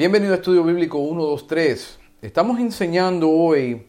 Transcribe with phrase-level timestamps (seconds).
[0.00, 1.98] Bienvenido a Estudio Bíblico 123.
[2.22, 3.86] Estamos enseñando hoy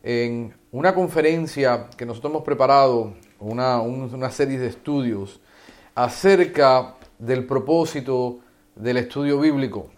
[0.00, 5.40] en una conferencia que nosotros hemos preparado, una, una serie de estudios
[5.96, 8.38] acerca del propósito
[8.76, 9.90] del estudio bíblico.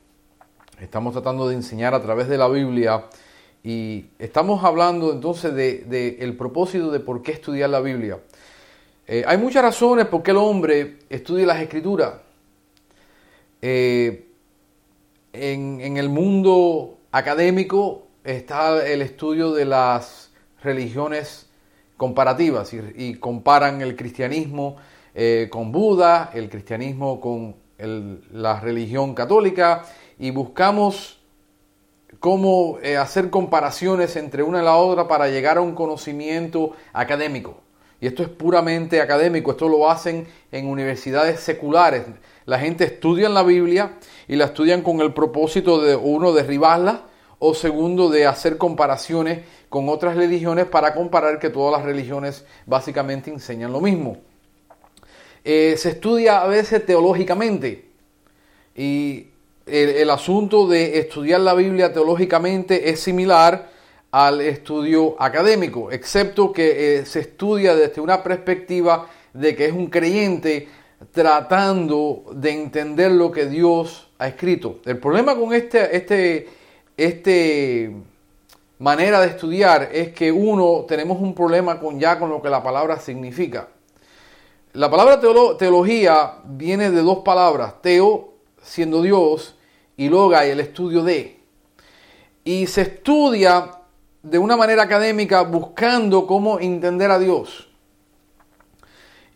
[0.81, 3.05] Estamos tratando de enseñar a través de la Biblia
[3.63, 8.19] y estamos hablando entonces del de, el propósito de por qué estudiar la Biblia.
[9.07, 12.15] Eh, hay muchas razones por qué el hombre estudia las escrituras.
[13.61, 14.32] Eh,
[15.33, 20.31] en, el mundo académico está el estudio de las
[20.63, 21.49] religiones
[21.97, 24.77] comparativas y, comparan el cristianismo
[25.15, 27.57] eh, con Buda, el cristianismo con
[28.33, 29.85] la religión católica
[30.19, 31.21] y buscamos
[32.21, 37.57] cómo eh, hacer comparaciones entre una y la otra para llegar a un conocimiento académico.
[38.01, 42.05] Y esto es puramente académico, esto lo hacen en universidades seculares.
[42.47, 43.99] La gente estudia la Biblia
[44.29, 47.05] y la estudian con el propósito de, uno, derribarla
[47.39, 53.31] o segundo, de hacer comparaciones con otras religiones para comparar que todas las religiones básicamente
[53.31, 54.19] enseñan lo mismo.
[55.45, 57.87] Eh, se estudia a veces teológicamente
[58.77, 59.27] y
[59.67, 63.71] el, asunto de estudiar la Biblia teológicamente es similar
[64.11, 69.87] al estudio académico, excepto que eh, se estudia desde una perspectiva de que es un
[69.87, 70.69] creyente
[71.11, 74.81] tratando de entender lo que Dios ha escrito.
[74.85, 76.49] El problema con este, este,
[76.97, 77.97] este
[78.79, 82.63] manera de estudiar es que uno tenemos un problema con ya con lo que la
[82.63, 83.69] palabra significa.
[84.73, 89.57] La palabra teología viene de dos palabras, teo siendo Dios
[89.97, 91.41] y loga y el estudio de.
[92.43, 93.71] Y se estudia
[94.23, 97.69] de una manera académica buscando cómo entender a Dios.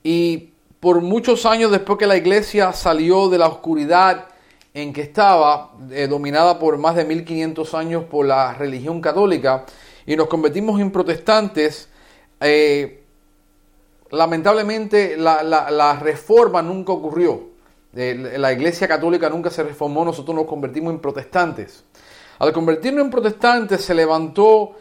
[0.03, 0.55] Y
[0.87, 4.29] por muchos años después que la iglesia salió de la oscuridad
[4.73, 9.67] en que estaba, eh, dominada por más de 1500 años por la religión católica,
[10.07, 11.89] y nos convertimos en protestantes,
[12.39, 13.03] eh,
[14.13, 17.49] lamentablemente la, reforma nunca ocurrió.
[17.93, 21.83] Eh, la iglesia católica nunca se reformó, nosotros nos convertimos en protestantes.
[22.39, 24.77] Al convertirnos en protestantes se levantó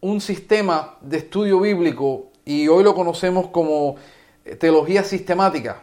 [0.00, 3.96] un sistema de estudio bíblico y hoy lo conocemos como
[4.58, 5.82] teología sistemática.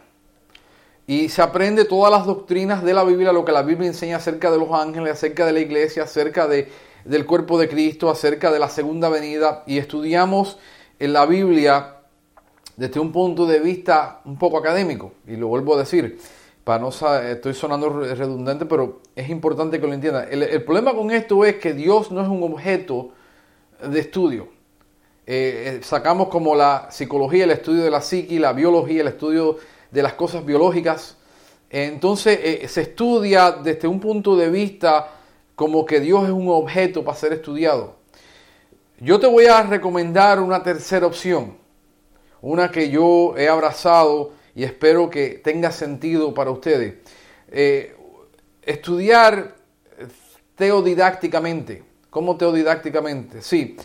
[1.06, 4.50] Y se aprende todas las doctrinas de la Biblia, lo que la Biblia enseña acerca
[4.50, 6.70] de los ángeles, acerca de la iglesia, acerca de,
[7.04, 9.64] del cuerpo de Cristo, acerca de la segunda venida.
[9.66, 10.58] Y estudiamos
[10.98, 11.96] en la Biblia
[12.76, 15.12] desde un punto de vista un poco académico.
[15.26, 16.18] Y lo vuelvo a decir,
[16.62, 20.28] para no estoy sonando redundante, pero es importante que lo entiendan.
[20.30, 23.10] el problema con esto es que Dios no es un objeto
[23.86, 24.61] de estudio.
[25.24, 29.56] Eh, eh, sacamos como la psicología, el estudio de la psiqui, la biología, el estudio
[29.90, 31.16] de las cosas biológicas.
[31.70, 35.10] Entonces eh, se estudia desde un punto de vista
[35.54, 37.96] como que Dios es un objeto para ser estudiado.
[38.98, 41.56] Yo te voy a recomendar una tercera opción,
[42.40, 46.94] una que yo he abrazado y espero que tenga sentido para ustedes.
[48.62, 49.54] estudiar
[50.56, 51.82] teodidácticamente.
[52.10, 53.40] ¿Cómo teodidácticamente?
[53.40, 53.76] Sí,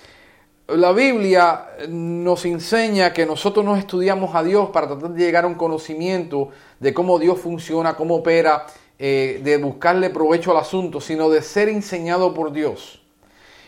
[0.68, 5.48] la Biblia nos enseña que nosotros no estudiamos a Dios para tratar de llegar a
[5.48, 8.66] un conocimiento de cómo Dios funciona, cómo opera,
[9.00, 13.02] eh, de buscarle provecho al asunto, sino de ser enseñado por Dios.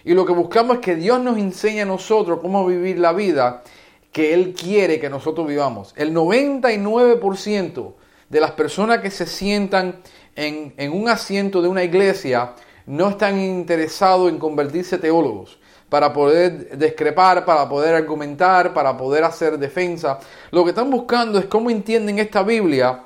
[0.04, 3.64] Y lo que buscamos es que Dios nos enseñe a nosotros cómo vivir la vida
[4.12, 5.94] que Él quiere que nosotros vivamos.
[5.96, 7.94] El 99%
[8.28, 10.02] de las personas que se sientan
[10.36, 12.56] en, en un asiento de una iglesia
[12.86, 15.59] no están interesados en convertirse teólogos
[15.90, 20.20] para poder discrepar, para poder argumentar, para poder hacer defensa.
[20.52, 23.06] Lo que están buscando es cómo entienden esta Biblia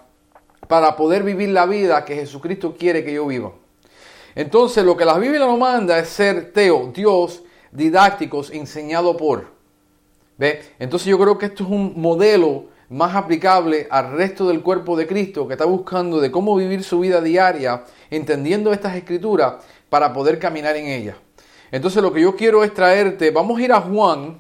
[0.67, 3.51] para poder vivir la vida que Jesucristo quiere que yo viva.
[4.35, 9.53] Entonces lo que la Biblia nos manda es ser teo, Dios, didácticos, enseñado por.
[10.37, 10.61] ¿Ve?
[10.79, 15.07] Entonces yo creo que esto es un modelo más aplicable al resto del cuerpo de
[15.07, 19.55] Cristo que está buscando de cómo vivir su vida diaria, entendiendo estas escrituras
[19.89, 21.15] para poder caminar en ellas.
[21.73, 24.39] Entonces lo que yo quiero es traerte, vamos a ir a Juan,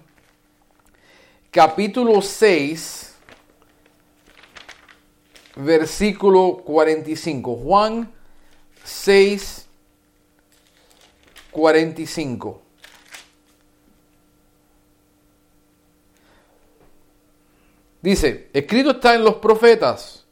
[1.49, 3.15] capítulo 6,
[5.55, 7.55] versículo 45.
[7.55, 8.11] Juan
[8.83, 9.67] 6,
[11.49, 12.61] 45.
[17.99, 20.23] Dice, escrito está en los profetas,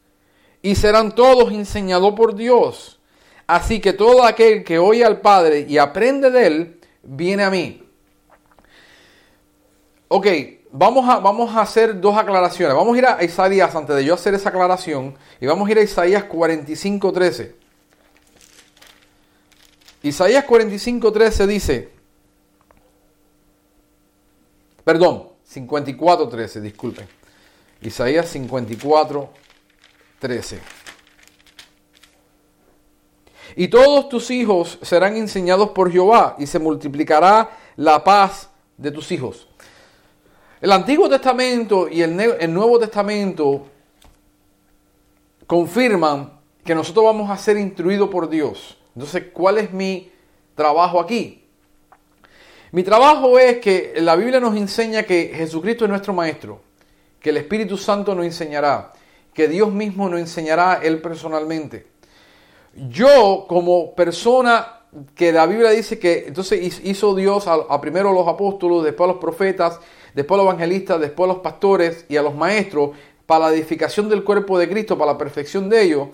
[0.62, 3.00] y serán todos enseñados por Dios.
[3.48, 7.82] Así que todo aquel que oye al Padre y aprende de él, viene a mí.
[10.08, 10.26] Ok,
[10.70, 12.76] vamos a, vamos a hacer dos aclaraciones.
[12.76, 15.16] Vamos a ir a Isaías antes de yo hacer esa aclaración.
[15.40, 17.56] Y vamos a ir a Isaías 45, 13.
[20.02, 21.90] Isaías 45.13 dice,
[24.84, 27.08] perdón, 54.13, disculpen.
[27.80, 30.81] Isaías 54.13.
[33.56, 39.10] Y todos tus hijos serán enseñados por Jehová y se multiplicará la paz de tus
[39.12, 39.48] hijos.
[40.60, 42.14] El Antiguo Testamento y el,
[42.54, 43.66] Nuevo Testamento
[45.46, 48.78] confirman que nosotros vamos a ser instruidos por Dios.
[48.94, 50.10] Entonces, ¿cuál es mi
[50.54, 51.44] trabajo aquí?
[52.70, 56.62] Mi trabajo es que la Biblia nos enseña que Jesucristo es nuestro Maestro,
[57.18, 58.92] que el Espíritu Santo nos enseñará,
[59.34, 61.91] que Dios mismo nos enseñará Él personalmente.
[62.74, 64.80] Yo como persona
[65.14, 69.12] que la Biblia dice que entonces hizo Dios a, primero a los apóstoles, después a
[69.12, 69.80] los profetas,
[70.14, 72.90] después a los evangelistas, después a los pastores y a los maestros
[73.26, 76.08] para la edificación del cuerpo de Cristo, para la perfección de ellos,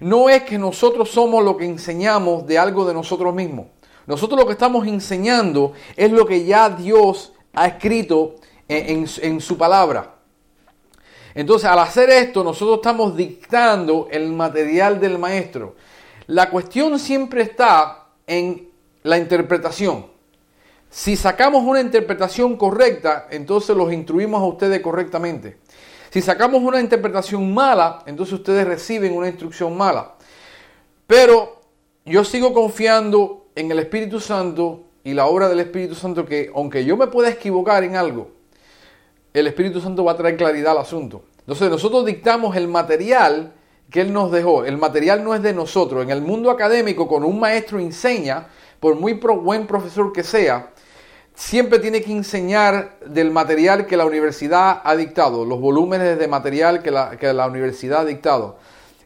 [0.00, 3.66] no es que nosotros somos lo que enseñamos de algo de nosotros mismos.
[4.06, 8.36] Nosotros lo que estamos enseñando es lo que ya Dios ha escrito
[8.68, 10.16] en, en su palabra.
[11.34, 15.74] Entonces, al hacer esto, nosotros estamos dictando el material del maestro.
[16.26, 18.70] La cuestión siempre está en
[19.02, 20.06] la interpretación.
[20.88, 25.58] Si sacamos una interpretación correcta, entonces los instruimos a ustedes correctamente.
[26.10, 30.14] Si sacamos una interpretación mala, entonces ustedes reciben una instrucción mala.
[31.06, 31.60] Pero
[32.04, 36.84] yo sigo confiando en el Espíritu Santo y la obra del Espíritu Santo que aunque
[36.84, 38.30] yo me pueda equivocar en algo,
[39.34, 41.24] el Espíritu Santo va a traer claridad al asunto.
[41.40, 43.52] Entonces nosotros dictamos el material
[43.90, 44.64] que Él nos dejó.
[44.64, 46.02] El material no es de nosotros.
[46.02, 48.48] En el mundo académico, cuando un maestro enseña,
[48.80, 50.70] por muy buen profesor que sea,
[51.34, 56.82] siempre tiene que enseñar del material que la universidad ha dictado, los volúmenes de material
[56.82, 58.56] que la, que la universidad ha dictado.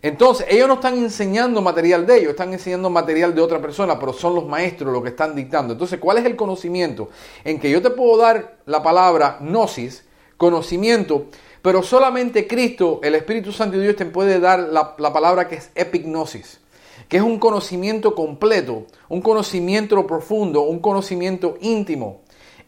[0.01, 4.13] Entonces, ellos no están enseñando material de ellos, están enseñando material de otra persona, pero
[4.13, 5.73] son los maestros los que están dictando.
[5.73, 7.09] Entonces, ¿cuál es el conocimiento?
[7.43, 10.05] En que yo te puedo dar la palabra gnosis,
[10.37, 11.27] conocimiento,
[11.62, 15.56] pero solamente Cristo, el Espíritu Santo de Dios, te puede dar la, la palabra que
[15.56, 16.60] es epignosis
[17.08, 22.20] que es un conocimiento completo, un conocimiento profundo, un conocimiento íntimo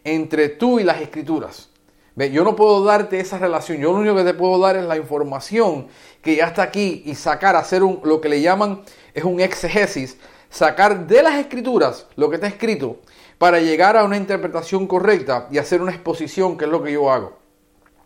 [0.03, 1.69] entre tú y las escrituras.
[2.17, 4.97] Yo no puedo darte esa relación, yo lo único que te puedo dar es la
[4.97, 5.87] información
[6.21, 8.83] que ya está aquí y sacar, hacer lo que le llaman
[9.15, 10.19] es un exegesis,
[10.51, 12.99] sacar de las escrituras lo que está escrito
[13.39, 17.11] para llegar a una interpretación correcta y hacer una exposición, que es lo que yo
[17.11, 17.40] hago.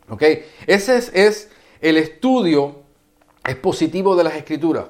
[0.09, 0.23] ¿Ok?
[0.67, 2.83] Ese es, el estudio
[3.45, 4.87] expositivo de las escrituras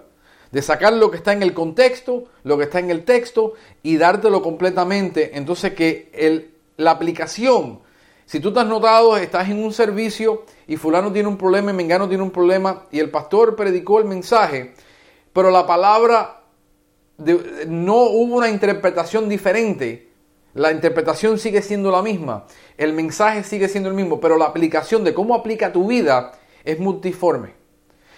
[0.53, 3.97] de sacar lo que está en el contexto, lo que está en el texto y
[3.97, 5.37] dártelo completamente.
[5.37, 7.81] Entonces que la aplicación,
[8.25, 11.75] si tú te has notado, estás en un servicio y fulano tiene un problema y
[11.75, 14.75] mengano tiene un problema y el pastor predicó el mensaje,
[15.33, 16.45] pero la palabra
[17.67, 20.14] no hubo una interpretación diferente.
[20.55, 22.47] La interpretación sigue siendo la misma,
[22.79, 26.33] el mensaje sigue siendo el mismo, pero la aplicación de cómo aplica tu vida
[26.65, 27.55] es multiforme.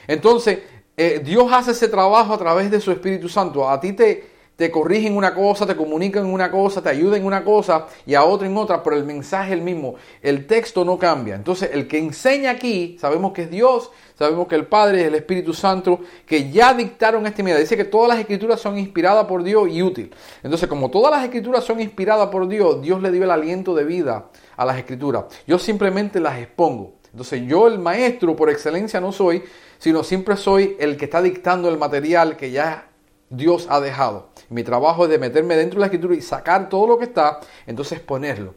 [0.07, 0.61] Entonces,
[0.97, 3.69] eh, Dios hace ese trabajo a través de su Espíritu Santo.
[3.69, 7.45] A ti te, te corrigen una cosa, te comunican una cosa, te ayudan en una
[7.45, 9.97] cosa y a otra en otra, pero el mensaje es el mismo.
[10.23, 11.35] El texto no cambia.
[11.35, 15.15] Entonces, el que enseña aquí, sabemos que es Dios, sabemos que el Padre es el
[15.15, 17.59] Espíritu Santo, que ya dictaron este mira.
[17.59, 20.15] Dice que todas las escrituras son inspiradas por Dios y útil.
[20.43, 23.85] Entonces, como todas las escrituras son inspiradas por Dios, Dios le dio el aliento de
[23.85, 25.25] vida a las escrituras.
[25.47, 26.95] Yo simplemente las expongo.
[27.13, 29.43] Entonces, yo el maestro por excelencia no soy,
[29.79, 32.86] sino siempre soy el que está dictando el material que ya
[33.31, 34.31] Dios ha dejado.
[34.49, 37.41] Mi trabajo es de meterme dentro de la escritura y sacar todo lo que está,
[37.67, 38.55] entonces ponerlo.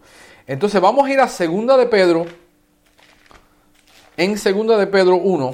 [0.48, 2.26] Entonces vamos a ir a segunda de Pedro,
[4.18, 5.54] en segunda de Pedro 1,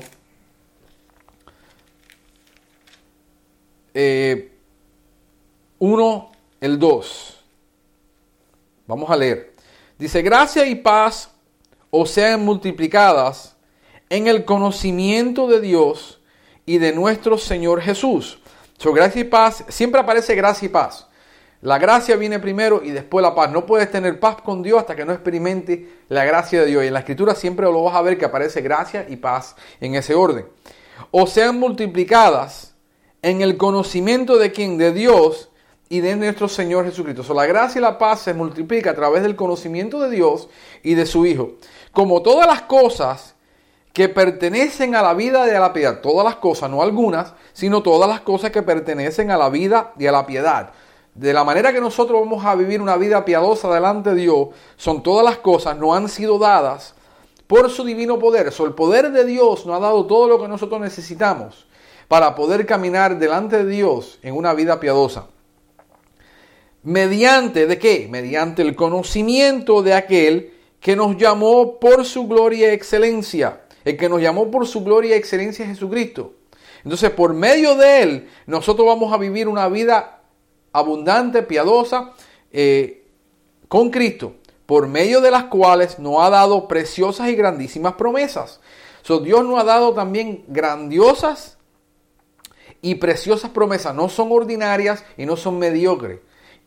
[3.93, 4.51] eh,
[5.79, 6.31] 1,
[6.61, 7.43] el 2.
[8.87, 9.55] Vamos a leer.
[9.97, 11.31] Dice, gracia y paz
[11.89, 13.55] o sean multiplicadas
[14.09, 16.19] en el conocimiento de Dios
[16.65, 18.39] y de nuestro Señor Jesús.
[18.77, 21.07] So, gracia y paz, siempre aparece gracia y paz.
[21.61, 23.49] La gracia viene primero y después la paz.
[23.51, 26.83] No puedes tener paz con Dios hasta que no experimente la gracia de Dios.
[26.83, 29.95] Y en la escritura siempre lo vas a ver que aparece gracia y paz en
[29.95, 30.45] ese orden.
[31.11, 32.75] O sean multiplicadas
[33.21, 34.77] en el conocimiento de quién?
[34.77, 35.49] De Dios
[35.89, 37.33] y de nuestro Señor Jesucristo.
[37.33, 40.49] La gracia y la paz se multiplica a través del conocimiento de Dios
[40.83, 41.53] y de su Hijo.
[41.91, 43.34] Como todas las cosas
[43.95, 46.01] que pertenecen a la vida y a la piedad.
[46.01, 50.05] Todas las cosas, no algunas, sino todas las cosas que pertenecen a la vida y
[50.05, 50.71] a la piedad.
[51.13, 55.01] De la manera que nosotros vamos a vivir una vida piadosa delante de Dios, son
[55.01, 56.93] todas las cosas, no han sido dadas
[57.47, 58.51] por su divino poder.
[58.51, 61.65] So, el poder de Dios nos ha dado todo lo que nosotros necesitamos
[62.09, 65.27] para poder caminar delante de Dios en una vida piadosa.
[66.83, 68.09] mediante de qué?
[68.11, 73.61] Mediante el conocimiento de aquel que nos llamó por su gloria y excelencia.
[73.85, 76.33] El que nos llamó por su gloria y excelencia es Jesucristo.
[76.83, 80.23] Entonces, por medio de Él, nosotros vamos a vivir una vida
[80.73, 82.11] abundante, piadosa,
[82.51, 83.07] eh,
[83.67, 88.59] con Cristo, por medio de las cuales nos ha dado preciosas y grandísimas promesas.
[89.23, 91.57] Dios nos ha dado también grandiosas
[92.81, 93.93] y preciosas promesas.
[93.93, 96.19] No son ordinarias y no son mediocres.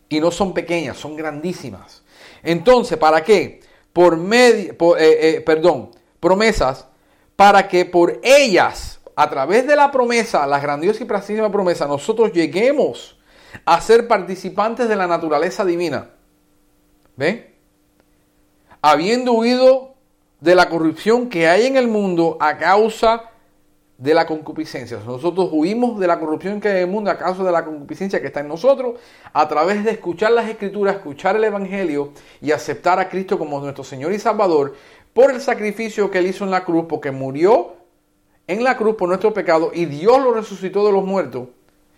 [0.09, 2.03] Y no son pequeñas, son grandísimas.
[2.43, 3.61] Entonces, ¿para qué?
[3.93, 6.88] Por medio, eh, eh, perdón, promesas
[7.38, 12.33] para que por ellas, a través de la promesa, la grandiosa y preciosas promesa, nosotros
[12.33, 13.16] lleguemos
[13.64, 16.11] a ser participantes de la naturaleza divina.
[17.14, 17.54] ¿Ven?
[18.83, 19.95] Habiendo huido
[20.40, 23.30] de la corrupción que hay en el mundo a causa
[23.99, 24.99] de la concupiscencia.
[25.04, 28.21] Nosotros huimos de la corrupción que hay en el mundo a causa de la concupiscencia
[28.21, 29.00] que está en nosotros
[29.33, 33.83] a través de escuchar las escrituras, escuchar el Evangelio y aceptar a Cristo como nuestro
[33.83, 34.75] Señor y Salvador
[35.19, 37.75] por el sacrificio que Él hizo en la cruz, porque murió
[38.47, 41.49] en la cruz por nuestro pecado y Dios lo resucitó de los muertos.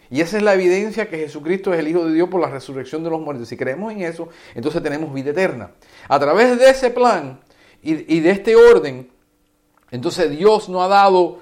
[0.08, 3.04] Y esa es la evidencia que Jesucristo es el Hijo de Dios por la resurrección
[3.04, 3.46] de los muertos.
[3.46, 5.72] Si creemos en eso, entonces tenemos vida eterna.
[6.08, 7.40] A través de ese plan
[7.82, 9.10] y, de este orden,
[9.90, 11.40] entonces Dios nos ha dado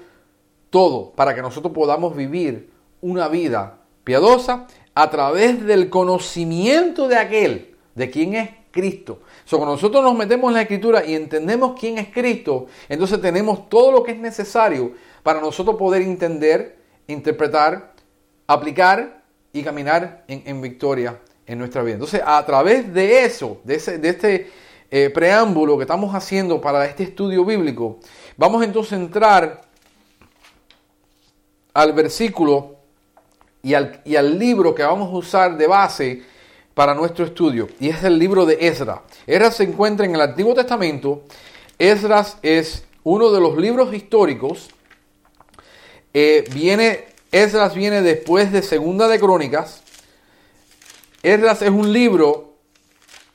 [0.69, 7.75] todo para que nosotros podamos vivir una vida piadosa a través del conocimiento de aquel,
[7.95, 9.21] de quién es Cristo.
[9.45, 13.69] So, cuando nosotros nos metemos en la escritura y entendemos quién es Cristo, entonces tenemos
[13.69, 17.93] todo lo que es necesario para nosotros poder entender, interpretar,
[18.47, 21.95] aplicar y caminar en, victoria en nuestra vida.
[21.95, 24.51] Entonces, a través de eso, de, ese, de este
[24.91, 27.99] eh, preámbulo que estamos haciendo para este estudio bíblico,
[28.37, 29.61] vamos entonces a entrar
[31.73, 32.75] al versículo
[33.61, 36.23] y al, y al libro que vamos a usar de base
[36.79, 39.01] para nuestro estudio, y es el libro de Esdras.
[39.27, 41.23] Esdras se encuentra en el Antiguo Testamento.
[41.77, 44.69] Esdras es uno de los libros históricos.
[46.13, 49.81] Eh, viene, Esdras viene después de Segunda de Crónicas.
[51.21, 52.53] Esdras es un libro.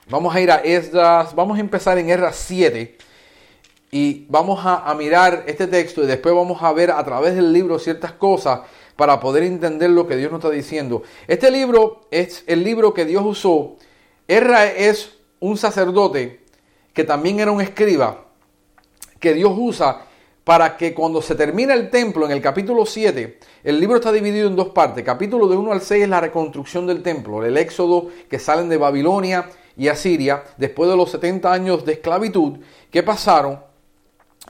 [0.09, 1.35] Vamos a ir a Esdras.
[1.35, 2.97] Vamos a empezar en Esdras 7.
[3.91, 7.77] Y vamos a mirar este texto y después vamos a ver a través del libro
[7.77, 8.61] ciertas cosas
[8.95, 11.03] para poder entender lo que Dios nos está diciendo.
[11.27, 13.75] Este libro es el libro que Dios usó.
[14.27, 16.41] Erra es un sacerdote
[16.93, 18.25] que también era un escriba
[19.19, 20.05] que Dios usa
[20.43, 24.47] para que cuando se termina el templo en el capítulo 7, el libro está dividido
[24.47, 25.03] en dos partes.
[25.03, 28.77] Capítulo de 1 al 6 es la reconstrucción del templo, el éxodo que salen de
[28.77, 32.59] Babilonia y Asiria después de los 70 años de esclavitud
[32.91, 33.59] que pasaron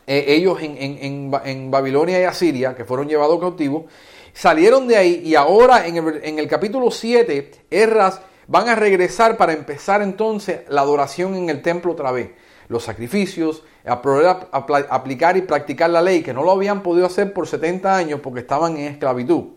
[0.06, 3.86] eh, ellos en, en, Babilonia y Asiria, que fueron llevados cautivos
[4.36, 10.02] salieron de ahí y ahora en el, capítulo 7, Erras van a regresar para empezar
[10.04, 12.32] entonces la adoración en el templo otra vez.
[12.68, 17.96] Los sacrificios, aplicar y practicar la ley, que no lo habían podido hacer por 70
[17.96, 19.54] años porque estaban en esclavitud.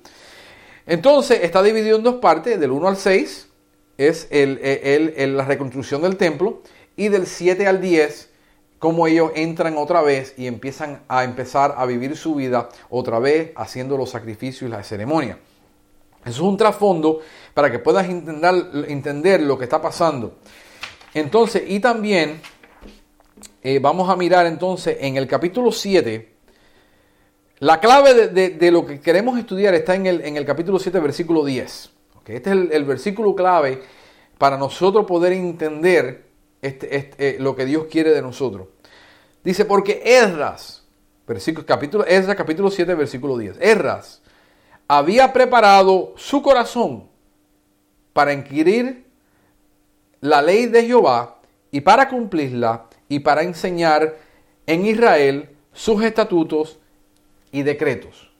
[0.87, 3.49] Entonces está dividido en dos partes, del 1 al 6
[3.99, 6.63] es la reconstrucción del templo
[6.97, 8.28] y del 7 al 10
[8.79, 13.53] cómo ellos entran otra vez y empiezan a empezar a vivir su vida otra vez
[13.57, 15.39] haciendo los sacrificios y las ceremonias.
[16.23, 17.21] Eso es un trasfondo
[17.55, 20.39] para que puedas entender, entender lo que está pasando.
[21.15, 22.41] Entonces, y también
[23.63, 26.37] eh, vamos a mirar entonces en el capítulo 7,
[27.61, 31.45] la clave de, lo que queremos estudiar está en el, en el capítulo 7, versículo
[31.45, 31.91] 10.
[32.27, 33.83] Este es el versículo clave
[34.37, 36.28] para nosotros poder entender
[36.63, 38.69] este, este, eh, lo que Dios quiere de nosotros.
[39.45, 40.85] Dice, porque Esdras,
[41.27, 44.23] versículo, capítulo, Esdras capítulo 7, versículo 10, Esdras
[44.89, 47.09] había preparado su corazón
[48.13, 49.05] para inquirir
[50.21, 51.39] la ley de Jehová
[51.71, 54.17] y para cumplirla y para enseñar
[54.67, 56.79] en Israel sus estatutos
[57.53, 58.31] y decretos.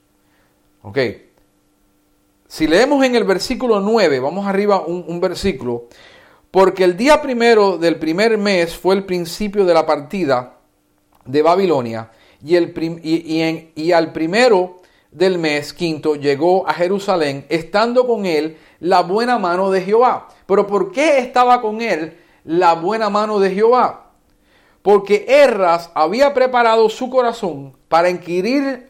[0.81, 0.97] Ok.
[2.47, 5.87] Si leemos en el versículo 9, vamos arriba un, un versículo,
[6.51, 10.57] porque el día primero del primer mes fue el principio de la partida
[11.25, 12.11] de Babilonia,
[12.43, 14.77] y, el y, al primero
[15.11, 20.29] del mes quinto llegó a Jerusalén, estando con él la buena mano de Jehová.
[20.45, 24.11] Pero ¿por qué estaba con él la buena mano de Jehová?
[24.81, 28.89] Porque Erras había preparado su corazón para inquirir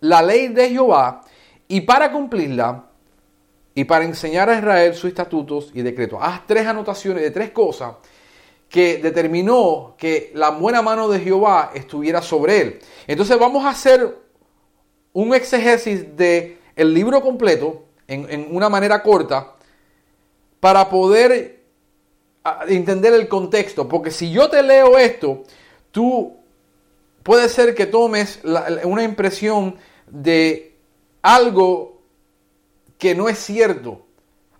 [0.00, 1.22] la ley de Jehová
[1.68, 2.87] y para cumplirla
[3.78, 6.18] y para enseñar a Israel sus estatutos y decretos.
[6.20, 7.94] Haz tres anotaciones de tres cosas
[8.68, 12.80] que determinó que la buena mano de Jehová estuviera sobre él.
[13.06, 14.18] Entonces vamos a hacer
[15.12, 19.54] un exégesis de libro completo en, una manera corta
[20.58, 21.62] para poder
[22.66, 23.88] entender el contexto.
[23.88, 25.44] Porque si yo te leo esto,
[25.92, 26.36] tú
[27.22, 28.40] puede ser que tomes
[28.82, 29.76] una impresión
[30.08, 30.74] de
[31.22, 31.97] algo
[32.98, 34.06] que no es cierto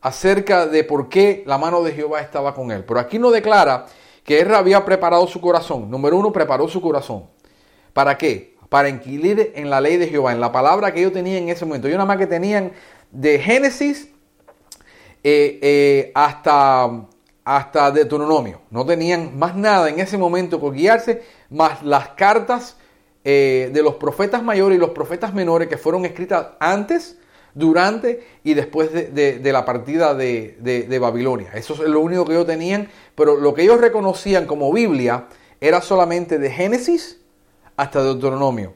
[0.00, 2.85] acerca de por qué la mano de Jehová estaba con él.
[2.85, 3.87] Pero aquí no declara
[4.25, 5.90] que él había preparado su corazón.
[5.90, 7.25] Número uno, preparó su corazón.
[7.92, 8.57] ¿Para qué?
[8.68, 11.64] Para inquirir en la ley de Jehová, en la palabra que yo tenía en ese
[11.64, 11.88] momento.
[11.88, 12.73] Yo nada más que tenían
[13.11, 14.11] de Génesis
[15.25, 17.07] eh, eh, hasta,
[17.45, 18.61] hasta Deuteronomio.
[18.71, 22.76] No tenían más nada en ese momento por guiarse, más las cartas
[23.25, 27.18] eh, de los profetas mayores y los profetas menores que fueron escritas antes,
[27.55, 31.50] durante y después de, la partida de, Babilonia.
[31.55, 35.26] Eso es lo único que ellos tenían, pero lo que ellos reconocían como Biblia
[35.61, 37.21] era solamente de Génesis
[37.76, 38.75] hasta Deuteronomio.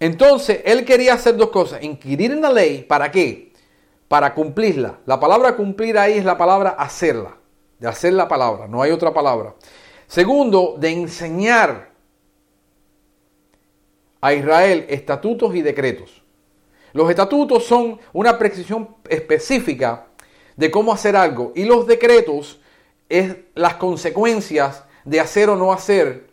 [0.00, 3.52] Entonces, él quería hacer dos cosas, inquirir en la ley, ¿para qué?
[4.08, 4.98] Para cumplirla.
[5.06, 7.36] La palabra cumplir ahí es la palabra hacerla,
[7.78, 9.54] de hacer la palabra, no hay otra palabra.
[10.06, 11.90] Segundo, de enseñar
[14.20, 16.23] a Israel estatutos y decretos.
[16.94, 20.06] Los estatutos son una precisión específica
[20.56, 22.60] de cómo hacer algo y los decretos
[23.08, 26.28] es las consecuencias de hacer o no hacer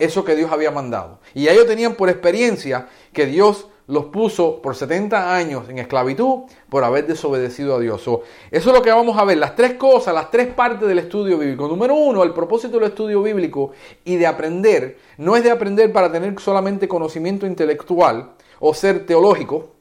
[0.00, 1.20] eso que Dios había mandado.
[1.34, 6.82] Y ellos tenían por experiencia que Dios los puso por 70 años en esclavitud por
[6.82, 8.02] haber desobedecido a Dios.
[8.02, 11.38] eso es lo que vamos a ver, las tres cosas, las tres partes del estudio
[11.38, 11.68] bíblico.
[11.68, 13.70] Número uno, el propósito del estudio bíblico
[14.04, 18.33] y de aprender, no es de aprender para tener solamente conocimiento intelectual,
[18.66, 19.74] o ser teológico,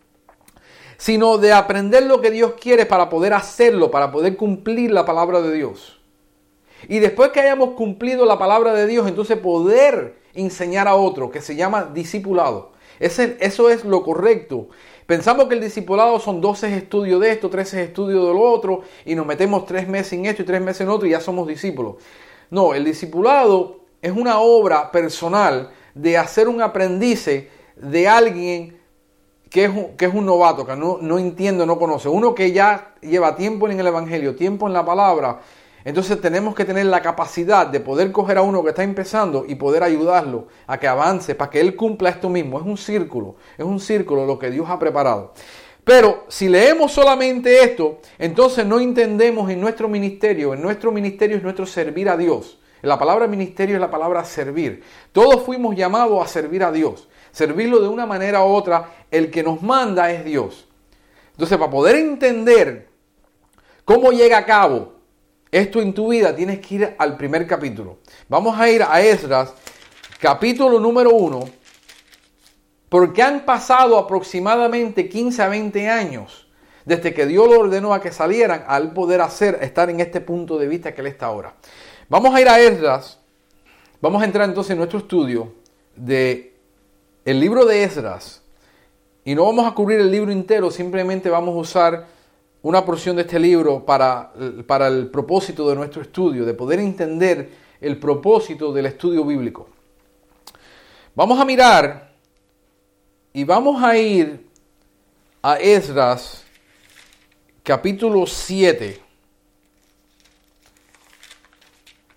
[0.97, 5.41] sino de aprender lo que Dios quiere para poder hacerlo, para poder cumplir la palabra
[5.41, 6.01] de Dios.
[6.89, 11.39] Y después que hayamos cumplido la palabra de Dios, entonces poder enseñar a otro, que
[11.39, 12.73] se llama discipulado.
[12.99, 14.67] Eso es lo correcto.
[15.05, 19.15] Pensamos que el discipulado son 12 estudios de esto, 13 estudios de lo otro, y
[19.15, 21.95] nos metemos tres meses en esto y tres meses en otro y ya somos discípulos.
[22.49, 27.29] No, el discipulado es una obra personal de hacer un aprendiz
[27.75, 28.77] de alguien
[29.49, 32.09] que es, un, que es un novato, que no, no entiende, no conoce.
[32.09, 35.41] Uno que ya lleva tiempo en el Evangelio, tiempo en la palabra.
[35.85, 39.55] Entonces tenemos que tener la capacidad de poder coger a uno que está empezando y
[39.55, 42.57] poder ayudarlo a que avance, para que él cumpla esto mismo.
[42.57, 45.33] Es un círculo, es un círculo lo que Dios ha preparado.
[45.83, 51.43] Pero si leemos solamente esto, entonces no entendemos en nuestro ministerio, en nuestro ministerio es
[51.43, 52.57] nuestro servir a Dios.
[52.81, 54.83] La palabra ministerio es la palabra servir.
[55.11, 59.43] Todos fuimos llamados a servir a Dios servirlo de una manera u otra, el que
[59.43, 60.69] nos manda es Dios.
[61.31, 62.87] Entonces, para poder entender
[63.83, 64.93] cómo llega a cabo
[65.51, 67.97] esto en tu vida, tienes que ir al primer capítulo.
[68.29, 69.53] Vamos a ir a Esdras,
[70.19, 71.49] capítulo número 1,
[72.87, 76.47] porque han pasado aproximadamente 15 a 20 años
[76.85, 80.59] desde que Dios lo ordenó a que salieran al poder hacer, estar en este punto
[80.59, 81.55] de vista que Él está ahora.
[82.09, 83.19] Vamos a ir a Esdras,
[84.01, 85.55] vamos a entrar entonces en nuestro estudio
[85.95, 86.52] de
[87.25, 88.41] el libro de Esdras,
[89.25, 92.07] y no vamos a cubrir el libro entero, simplemente vamos a usar
[92.61, 94.33] una porción de este libro para,
[94.67, 99.69] para el propósito de nuestro estudio, de poder entender el propósito del estudio bíblico.
[101.15, 102.11] Vamos a mirar
[103.31, 104.47] y vamos a ir
[105.41, 106.43] a Esdras
[107.61, 109.01] capítulo 7.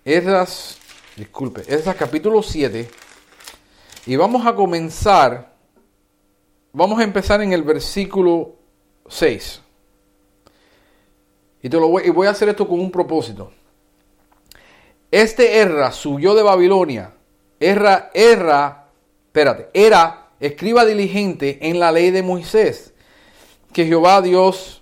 [0.03, 0.77] Esdras,
[1.15, 3.06] disculpe, Esdras capítulo 7
[4.07, 5.53] y vamos a comenzar,
[6.71, 8.55] vamos a empezar en el versículo
[9.09, 9.61] 6.
[11.61, 13.51] Y, te lo voy, y voy a hacer esto con un propósito.
[15.11, 17.13] Este Erra subió de Babilonia.
[17.59, 18.87] Erra, Erra,
[19.25, 22.93] espérate, era escriba diligente en la ley de Moisés,
[23.73, 24.81] que Jehová Dios,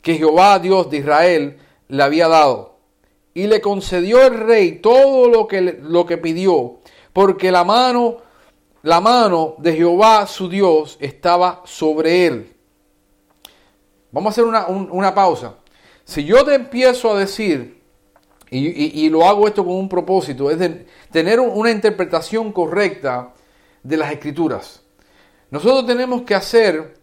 [0.00, 2.76] que Jehová Dios de Israel le había dado.
[3.34, 6.79] Y le concedió el rey todo lo que, lo que pidió
[7.12, 8.18] porque la mano,
[8.82, 12.56] la mano de Jehová su Dios estaba sobre él.
[14.12, 15.54] Vamos a hacer una, pausa.
[16.04, 17.80] Si yo te empiezo a decir,
[18.50, 23.32] y, lo hago esto con un propósito, es de tener una interpretación correcta
[23.82, 24.82] de las escrituras.
[25.50, 26.98] Nosotros tenemos que hacer,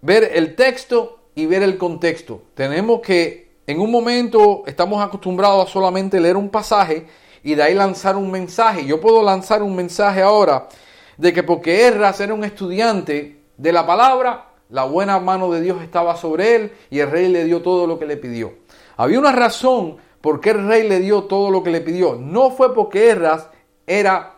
[0.00, 2.42] ver el texto y ver el contexto.
[2.54, 7.06] Tenemos que, en un momento, estamos acostumbrados a solamente leer un pasaje
[7.42, 8.84] y de ahí lanzar un mensaje.
[8.84, 10.68] Yo puedo lanzar un mensaje ahora
[11.16, 15.82] de que porque Erras era un estudiante de la palabra, la buena mano de Dios
[15.82, 18.54] estaba sobre él y el rey le dio todo lo que le pidió.
[18.96, 22.16] Había una razón por qué el rey le dio todo lo que le pidió.
[22.16, 23.48] No fue porque Erras
[23.86, 24.34] era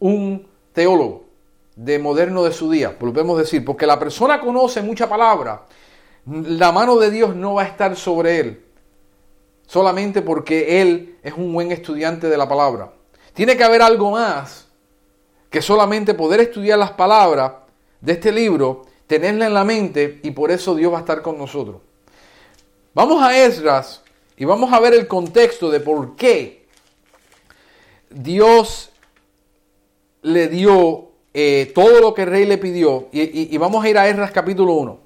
[0.00, 1.24] un teólogo
[1.76, 5.62] de moderno de su día, podemos decir, porque la persona conoce mucha palabra,
[6.26, 8.64] la mano de Dios no va a estar sobre él,
[9.68, 12.92] solamente porque él es un buen estudiante de la palabra.
[13.34, 14.66] Tiene que haber algo más
[15.50, 17.52] que solamente poder estudiar las palabras
[18.00, 21.38] de este libro, tenerla en la mente y por eso Dios va a estar con
[21.38, 21.82] nosotros.
[22.94, 24.02] Vamos a Esdras
[24.36, 26.66] y vamos a ver el contexto de por qué
[28.10, 28.90] Dios
[30.22, 33.08] le dio eh, todo lo que el rey le pidió.
[33.12, 34.98] Y, vamos a ir a Esdras capítulo 1.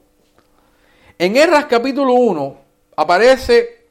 [1.19, 2.57] En Esdras capítulo 1
[2.97, 3.82] aparece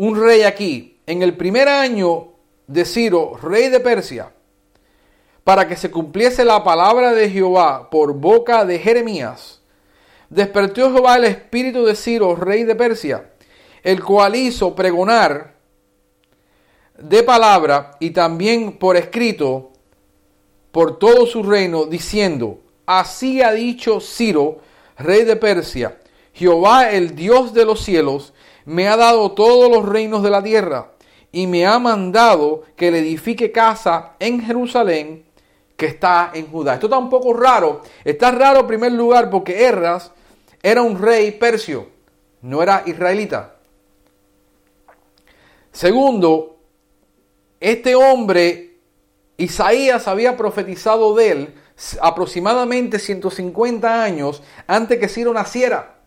[0.00, 0.98] un rey aquí.
[1.06, 2.28] En el primer año
[2.66, 4.32] de Ciro, rey de Persia,
[5.44, 9.60] para que se cumpliese la palabra de Jehová por boca de Jeremías,
[10.30, 13.32] despertó Jehová el espíritu de Ciro, rey de Persia,
[13.82, 15.56] el cual hizo pregonar
[16.98, 19.72] de palabra y también por escrito
[20.72, 24.60] por todo su reino, diciendo, así ha dicho Ciro,
[24.96, 25.98] rey de Persia,
[26.32, 28.32] Jehová el Dios de los cielos,
[28.64, 30.92] me ha dado todos los reinos de la tierra
[31.32, 35.24] y me ha mandado que le edifique casa en Jerusalén
[35.76, 36.74] que está en Judá.
[36.74, 37.80] Esto está un poco raro.
[38.04, 40.12] Está raro en primer lugar porque Erras
[40.62, 41.88] era un rey persio,
[42.42, 43.54] no era israelita.
[45.72, 46.58] Segundo,
[47.60, 48.78] este hombre,
[49.38, 51.54] Isaías había profetizado de él
[52.02, 55.99] aproximadamente 150 años antes que Ciro naciera.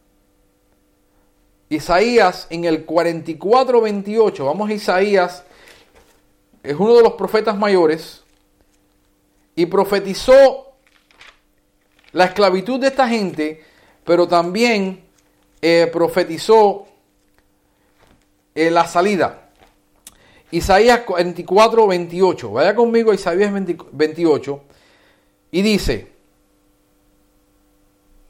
[1.76, 5.44] Isaías en el 44-28, vamos a Isaías,
[6.62, 8.24] es uno de los profetas mayores,
[9.56, 10.74] y profetizó
[12.12, 13.64] la esclavitud de esta gente,
[14.04, 15.04] pero también
[15.62, 16.86] eh, profetizó
[18.56, 19.50] eh, la salida.
[20.52, 22.52] Isaías 24, 28.
[22.52, 23.52] Vaya conmigo a Isaías
[23.92, 24.62] 28
[25.52, 26.12] y dice,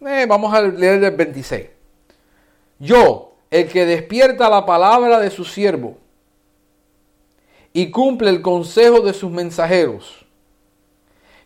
[0.06, 1.68] eh, vamos a leer el 26.
[2.80, 6.00] Yo, el que despierta la palabra de su siervo
[7.72, 10.26] y cumple el consejo de sus mensajeros,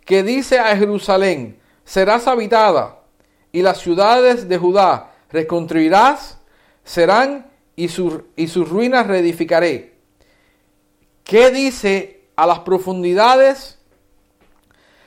[0.06, 3.02] que dice a Jerusalén, serás habitada
[3.52, 6.38] y las ciudades de Judá reconstruirás,
[6.86, 7.90] serán y,
[8.38, 9.98] y sus ruinas reedificaré
[11.26, 13.80] ¿Qué dice a las profundidades?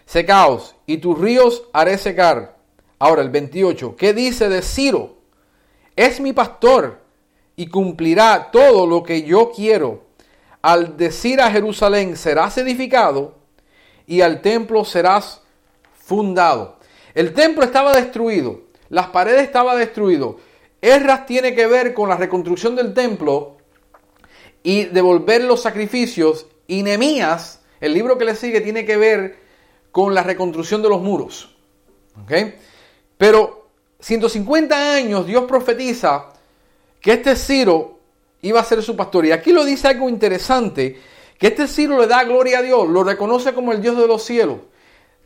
[0.04, 2.58] Secaos y tus ríos haré secar.
[2.98, 3.96] Ahora el 28.
[3.96, 5.19] ¿Qué dice de Ciro?
[5.96, 7.00] Es mi pastor
[7.56, 10.04] y cumplirá todo lo que yo quiero.
[10.62, 13.34] Al decir a Jerusalén serás edificado
[14.06, 15.42] y al templo serás
[15.92, 16.78] fundado.
[17.14, 20.34] El templo estaba destruido, las paredes estaban destruidas.
[20.82, 23.58] Erras tiene que ver con la reconstrucción del templo
[24.62, 26.46] y devolver los sacrificios.
[26.66, 29.38] Y Nemías, el libro que le sigue, tiene que ver
[29.92, 31.54] con la reconstrucción de los muros.
[32.24, 32.54] ¿Okay?
[33.16, 33.59] Pero
[34.00, 36.26] 150 años Dios profetiza
[37.00, 37.98] que este Ciro
[38.42, 39.26] iba a ser su pastor.
[39.26, 40.98] Y aquí lo dice algo interesante,
[41.38, 44.22] que este Ciro le da gloria a Dios, lo reconoce como el Dios de los
[44.22, 44.58] cielos.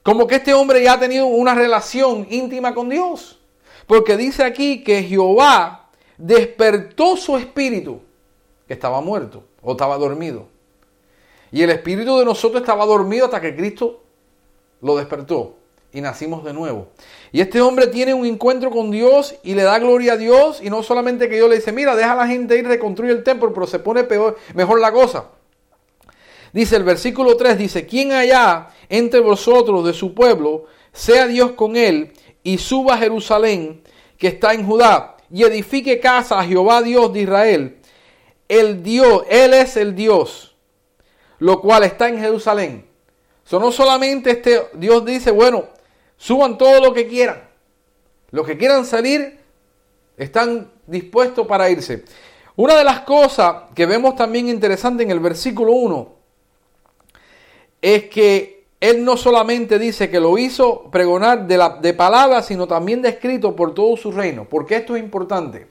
[0.02, 3.40] Como que este hombre ya ha tenido una relación íntima con Dios.
[3.86, 8.00] Porque dice aquí que Jehová despertó su espíritu
[8.66, 10.46] que estaba muerto o estaba dormido.
[11.50, 14.02] Y el espíritu de nosotros estaba dormido hasta que Cristo
[14.80, 15.56] lo despertó
[15.94, 16.88] y nacimos de nuevo.
[17.32, 20.68] Y este hombre tiene un encuentro con Dios y le da gloria a Dios y
[20.68, 23.54] no solamente que Dios le dice, mira, deja a la gente ir, reconstruye el templo,
[23.54, 25.30] pero se pone peor, mejor la cosa.
[26.52, 31.76] Dice el versículo 3, dice, ¿quién allá entre vosotros de su pueblo sea Dios con
[31.76, 33.82] él y suba a Jerusalén
[34.18, 37.78] que está en Judá y edifique casa a Jehová Dios de Israel
[38.48, 40.54] el Dios, Él es el Dios,
[41.38, 42.86] lo cual está en Jerusalén.
[43.44, 45.68] So, no solamente este Dios dice, bueno,
[46.16, 47.48] suban todo lo que quieran.
[48.30, 49.38] Los que quieran salir
[50.16, 52.04] están dispuestos para irse.
[52.56, 56.14] Una de las cosas que vemos también interesante en el versículo 1
[57.82, 63.02] es que él no solamente dice que lo hizo pregonar de, la, palabras, sino también
[63.02, 64.44] de escrito por todo su reino.
[64.44, 65.66] ¿Por qué esto es importante?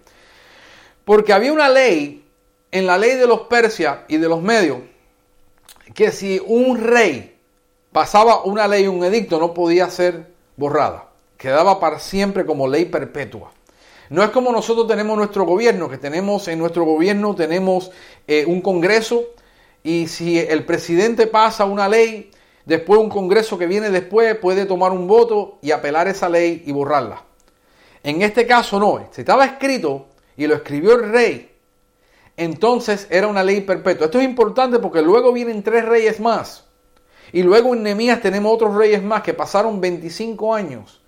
[1.06, 2.26] Porque había una ley
[2.72, 4.80] en la ley de los persias y de los medios
[5.94, 7.38] que si un rey
[7.92, 11.10] pasaba una ley, un edicto, no podía ser borrada.
[11.38, 13.52] Quedaba para siempre como ley perpetua.
[14.10, 17.92] No es como nosotros tenemos nuestro gobierno, que tenemos en nuestro gobierno tenemos
[18.28, 19.24] eh, un congreso
[19.82, 22.32] y si el presidente pasa una ley,
[22.66, 26.72] después un congreso que viene después puede tomar un voto y apelar esa ley y
[26.72, 27.24] borrarla.
[28.04, 31.52] En este caso no, si estaba escrito y lo escribió el rey,
[32.38, 34.06] entonces era una ley perpetua.
[34.06, 36.66] Esto es importante porque luego vienen tres reyes más.
[37.34, 41.02] Y luego en Nehemías tenemos otros reyes más que pasaron 25 años.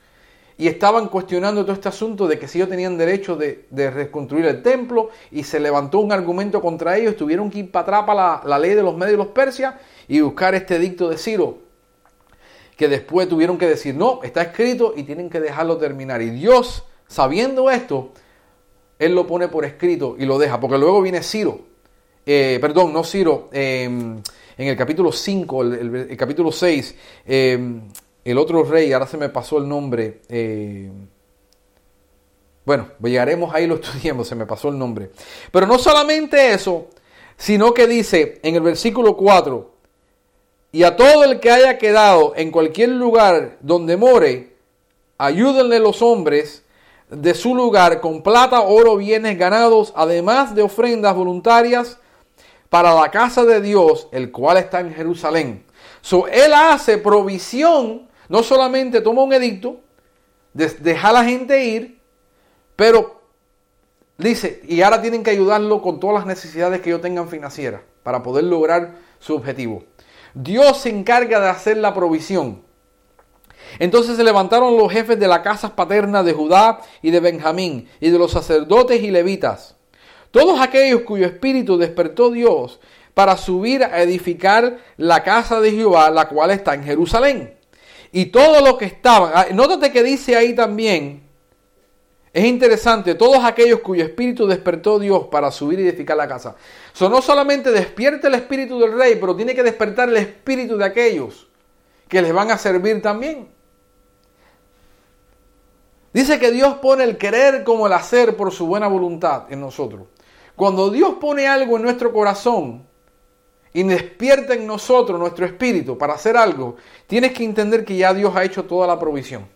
[0.57, 4.63] y estaban cuestionando todo este asunto de que si ellos tenían derecho de, reconstruir el
[4.63, 8.57] templo y se levantó un argumento contra ellos, tuvieron que ir para atrás para la,
[8.57, 9.75] ley de los medios los persias
[10.07, 11.57] y buscar este edicto de Ciro,
[12.77, 16.21] que después tuvieron que decir, no, está escrito y tienen que dejarlo terminar.
[16.21, 18.13] Y Dios, sabiendo esto,
[18.97, 21.59] Él lo pone por escrito y lo deja, porque luego viene Ciro,
[22.25, 24.21] eh, perdón, no Ciro, em,
[24.57, 26.95] en el capítulo 5, el, capítulo 6,
[28.25, 30.21] el otro rey, ahora se me pasó el nombre.
[30.27, 30.89] Eh,
[32.65, 35.11] bueno, llegaremos ahí, lo estudiamos, se me pasó el nombre.
[35.51, 36.87] Pero no solamente eso,
[37.37, 39.75] sino que dice en el versículo 4,
[40.71, 44.55] y a todo el que haya quedado en cualquier lugar donde more,
[45.17, 46.63] ayúdenle los hombres
[47.09, 51.99] de su lugar con plata, oro, bienes ganados, además de ofrendas voluntarias
[52.75, 55.63] para la casa de Dios, el cual está en Jerusalén.
[56.01, 59.79] So, él hace provisión no solamente toma un edicto,
[60.51, 62.01] deja a la gente ir,
[62.75, 63.21] pero
[64.17, 68.21] dice, y ahora tienen que ayudarlo con todas las necesidades que ellos tengan financieras para
[68.21, 69.85] poder lograr su objetivo.
[70.33, 72.61] Dios se encarga de hacer la provisión.
[73.79, 78.09] Entonces se levantaron los jefes de las casas paternas de Judá y de Benjamín y
[78.09, 79.77] de los sacerdotes y levitas,
[80.35, 82.81] todos aquellos cuyo espíritu despertó Dios
[83.13, 87.57] para subir a edificar la casa de Jehová, la cual está en Jerusalén
[88.11, 89.31] y todo lo que estaban.
[89.33, 91.23] Ah, nótate que dice ahí también,
[92.33, 96.57] es interesante, todos aquellos cuyo espíritu despertó Dios para subir y edificar la casa.
[96.91, 100.83] So, no solamente despierta el espíritu del rey, pero tiene que despertar el espíritu de
[100.83, 101.47] aquellos
[102.09, 103.47] que les van a servir también.
[106.11, 110.07] Dice que Dios pone el querer como el hacer por su buena voluntad en nosotros.
[110.55, 112.85] Cuando Dios pone algo en nuestro corazón,
[113.75, 118.33] y despierta en nosotros nuestro espíritu para hacer algo, tienes que entender que ya Dios
[118.33, 119.49] ha hecho toda la provisión.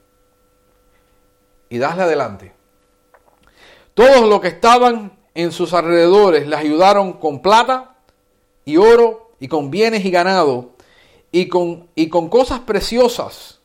[1.69, 2.51] Y dasle adelante.
[3.93, 7.95] Todos los que estaban en sus alrededores le ayudaron con plata
[8.65, 10.71] y oro y con bienes y ganado
[11.31, 13.61] y con, y con cosas preciosas,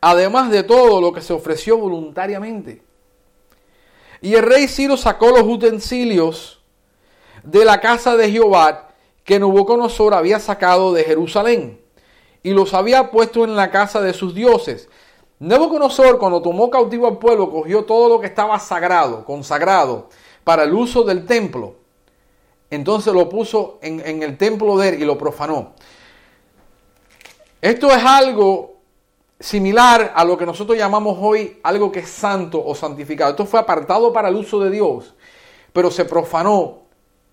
[0.00, 2.82] además de todo lo que se ofreció voluntariamente.
[4.22, 6.61] Y el rey Ciro sacó los utensilios
[7.42, 8.88] de la casa de Jehová
[9.24, 11.80] que Nabucodonosor había sacado de Jerusalén
[12.42, 14.88] y los había puesto en la casa de sus dioses.
[15.38, 20.08] Nabucodonosor, cuando tomó cautivo al pueblo, cogió todo lo que estaba sagrado, consagrado,
[20.44, 21.76] para el uso del templo.
[22.70, 25.72] Entonces lo puso en, en el templo de él y lo profanó.
[27.60, 28.72] Esto es algo
[29.38, 33.32] similar a lo que nosotros llamamos hoy algo que es santo o santificado.
[33.32, 35.14] Esto fue apartado para el uso de Dios,
[35.72, 36.81] pero se profanó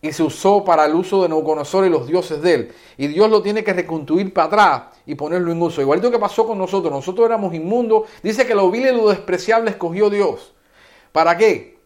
[0.02, 2.72] y se usó para el uso de Nabucodonosor y los dioses de él.
[2.98, 5.82] Y Dios lo tiene que reconstruir para atrás y ponerlo en uso.
[5.82, 6.92] Igualito que pasó con nosotros.
[6.92, 8.04] Nosotros éramos inmundos.
[8.24, 10.54] Dice que lo vil y lo despreciable escogió Dios.
[11.12, 11.78] ¿Para qué?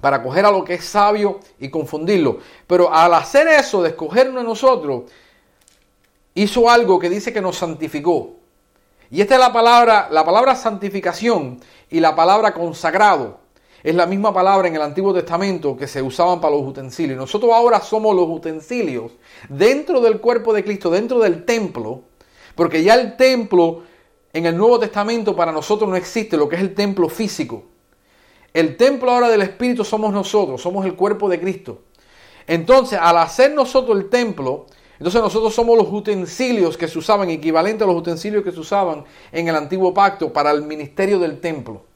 [0.00, 2.38] Para coger a lo que es sabio y confundirlo.
[2.68, 5.10] Pero al hacer eso, de escogernos a nosotros,
[6.34, 8.36] hizo algo que dice que nos santificó.
[9.10, 11.58] Y esta es la palabra, la palabra santificación
[11.90, 13.40] y la palabra consagrado
[13.82, 17.16] es la misma palabra en el Antiguo Testamento que se usaban para los utensilios.
[17.18, 19.12] Nosotros ahora somos los utensilios
[19.48, 22.02] dentro del cuerpo de Cristo, dentro del templo,
[22.54, 23.82] porque ya el templo
[24.32, 27.64] en el Nuevo Testamento para nosotros no existe lo que es el templo físico.
[28.52, 31.82] El templo ahora del Espíritu somos nosotros, somos el cuerpo de Cristo.
[32.46, 34.66] Entonces, al hacer nosotros el templo,
[34.98, 39.04] entonces nosotros somos los utensilios que se usaban, equivalente a los utensilios que se usaban
[39.30, 41.87] en el antiguo pacto para el ministerio del templo.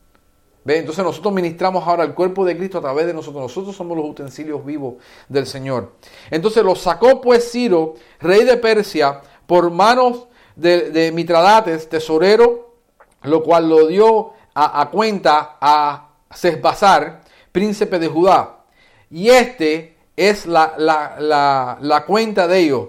[0.65, 3.43] Entonces nosotros ministramos ahora el cuerpo de Cristo a través de nosotros.
[3.43, 4.95] Nosotros somos los utensilios vivos
[5.29, 5.95] del Señor.
[6.31, 12.77] Entonces lo sacó pues Ciro, rey de Persia, por manos de, Mitradates, tesorero,
[13.23, 18.65] lo cual lo dio a, cuenta a Sesbazar, príncipe de Judá.
[19.11, 22.89] Y este es la, la, la cuenta de ellos.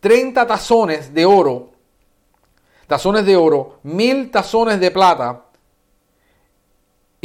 [0.00, 1.70] 30 tazones de oro,
[2.86, 5.45] tazones de oro, mil tazones de plata,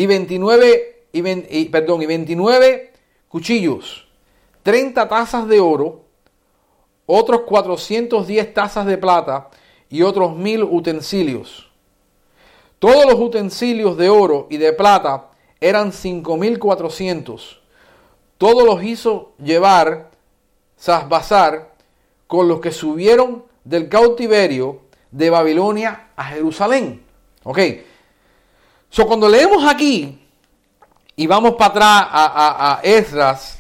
[0.02, 2.92] y 29, y, perdón, y 29
[3.30, 4.08] cuchillos,
[4.64, 6.06] 30 tazas de oro,
[7.06, 9.52] otros 410 tazas de plata
[9.92, 11.70] y otros mil utensilios.
[12.80, 17.62] Todos los utensilios de oro y de plata eran 5400.
[18.40, 20.10] Todos los hizo llevar
[20.78, 21.76] Sasbazar
[22.26, 24.80] con los que subieron del cautiverio
[25.12, 27.04] de Babilonia a Jerusalén.
[27.44, 27.60] Ok,
[28.94, 30.20] So, cuando leemos aquí
[31.16, 33.58] y vamos para atrás a, a, Esdras,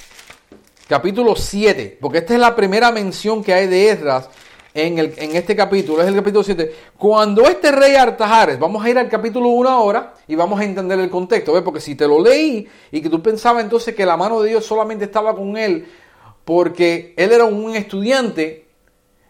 [0.89, 4.30] capítulo 7, porque esta es la primera mención que hay de Esdras
[4.74, 6.76] en, el, en este capítulo, es el capítulo 7.
[6.98, 11.00] Cuando este rey Artajares, vamos a ir al capítulo 1 ahora y vamos a entender
[11.00, 11.63] el contexto, ¿ves?
[11.63, 14.65] porque si te lo leí y que tú pensabas entonces que la mano de Dios
[14.65, 15.88] solamente estaba con él
[16.44, 18.67] porque él era un estudiante,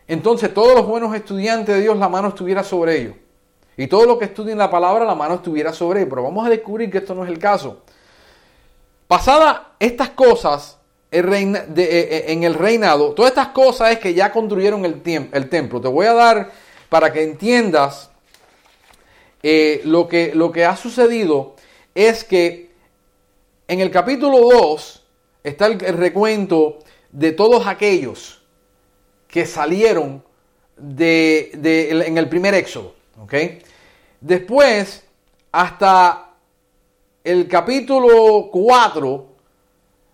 [0.07, 3.15] entonces todos los buenos estudiantes de Dios la mano estuviera sobre ellos.
[3.77, 6.07] Y todo lo que estudien la palabra, la mano estuviera sobre él.
[6.07, 7.81] Pero vamos a descubrir que esto no es el caso.
[9.07, 10.77] Pasadas estas cosas,
[11.11, 11.21] eh,
[11.75, 15.01] eh, en el reinado, todas estas cosas es que ya construyeron el,
[15.33, 15.81] el templo.
[15.81, 16.51] Te voy a dar
[16.89, 18.11] para que entiendas
[19.43, 21.55] eh, lo, que, lo que ha sucedido
[21.95, 22.69] es que
[23.67, 25.03] en el capítulo 2
[25.43, 26.79] está el, recuento
[27.11, 28.43] de todos aquellos
[29.27, 30.23] que salieron
[30.77, 31.51] de,
[32.05, 32.93] en el primer éxodo.
[34.19, 35.03] Después,
[35.51, 36.33] hasta
[37.23, 39.25] el capítulo 4,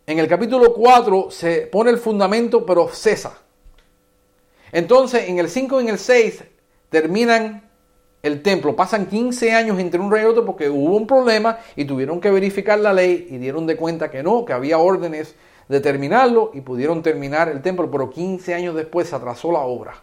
[0.07, 3.39] en el capítulo 4 se pone el fundamento, pero cesa.
[4.71, 6.43] Entonces, en el 5 y en el 6
[6.89, 7.69] terminan
[8.23, 8.75] el templo.
[8.75, 12.31] Pasan 15 años entre un rey y otro porque hubo un problema y tuvieron que
[12.31, 15.35] verificar la ley y dieron de cuenta que no, que había órdenes
[15.67, 20.01] de terminarlo y pudieron terminar el templo, pero 15 años después se atrasó la obra.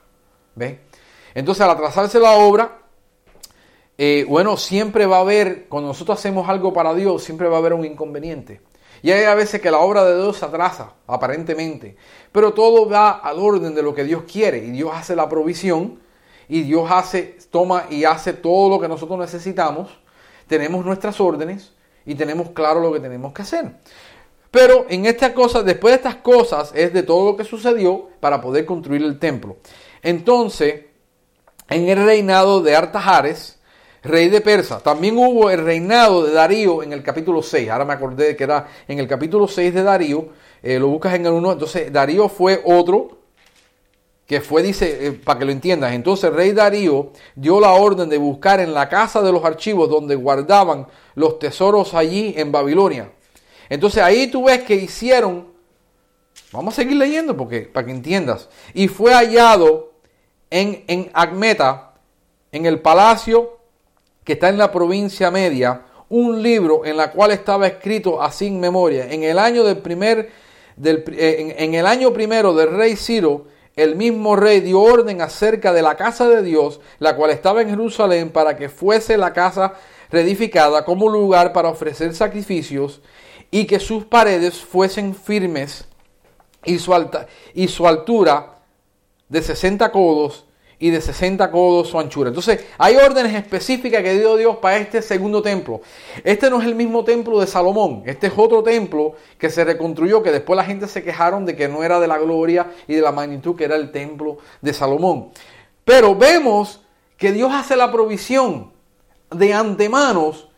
[0.55, 0.81] ¿Ve?
[1.35, 2.84] Entonces, al atrasarse la obra,
[3.97, 7.59] eh, bueno, siempre va a haber, cuando nosotros hacemos algo para Dios, siempre va a
[7.61, 8.61] haber un inconveniente.
[9.03, 11.97] Y hay a veces que la obra de Dios se atrasa, aparentemente,
[12.33, 16.01] pero todo va al orden de lo que Dios quiere y Dios hace la provisión
[16.49, 19.91] y Dios hace, toma y hace todo lo que nosotros necesitamos.
[20.47, 21.73] Tenemos nuestras órdenes
[22.07, 23.73] y tenemos claro lo que tenemos que hacer.
[24.51, 28.41] Pero en esta cosa, después de estas cosas, es de todo lo que sucedió para
[28.41, 29.57] poder construir el templo.
[30.03, 30.87] Entonces,
[31.69, 33.54] en el reinado de Artajares,
[34.05, 34.81] rey de Persa.
[34.81, 37.69] También hubo el reinado de Darío en el capítulo 6.
[37.71, 40.29] Ahora me acordé que era en el capítulo 6 de Darío.
[40.63, 41.53] Eh, lo buscas en el 1.
[41.53, 43.19] Entonces Darío fue otro
[44.27, 45.93] que fue, dice, eh, para que lo entiendas.
[45.93, 49.89] Entonces el rey Darío dio la orden de buscar en la casa de los archivos
[49.89, 53.11] donde guardaban los tesoros allí en Babilonia.
[53.69, 55.49] Entonces ahí tú ves que hicieron,
[56.53, 59.93] vamos a seguir leyendo porque para que entiendas, y fue hallado
[60.51, 61.95] en, en Acmeta,
[62.53, 63.59] en el palacio
[64.25, 68.61] que está en la provincia media, un libro en la cual estaba escrito así en
[68.61, 69.11] memoria.
[69.11, 70.31] En el año del primer,
[70.83, 75.83] eh, en, el año primero del rey Ciro, el mismo rey dio orden acerca de
[75.83, 79.75] la casa de Dios, la cual estaba en Jerusalén, para que fuese la casa
[80.11, 83.03] reedificada como lugar para ofrecer sacrificios
[83.51, 85.87] y que sus paredes fuesen firmes
[86.65, 88.55] y su, alta, y su altura
[89.29, 90.45] de 60 codos
[90.79, 92.29] y de 60 codos su anchura.
[92.29, 95.81] Entonces, hay órdenes específicas que dio Dios para este segundo templo.
[96.23, 100.23] Este no es el mismo templo de Salomón, este es otro templo que se reconstruyó,
[100.23, 103.03] que después la gente se quejaron de que no era de la gloria y de
[103.03, 105.31] la magnitud que era el templo de Salomón.
[105.85, 106.83] Pero vemos
[107.17, 108.73] que Dios hace la provisión
[109.31, 110.49] de antemanos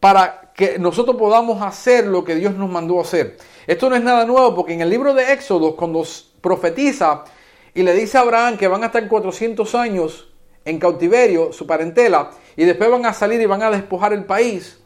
[0.00, 3.38] para que nosotros podamos hacer lo que Dios nos mandó hacer.
[3.66, 6.04] Esto no es nada nuevo porque en el libro de Éxodo, cuando
[6.40, 7.24] profetiza
[7.74, 10.28] y le dice a Abraham que van a estar 400 años
[10.64, 14.78] en cautiverio, su parentela, y después van a salir y van a despojar el país.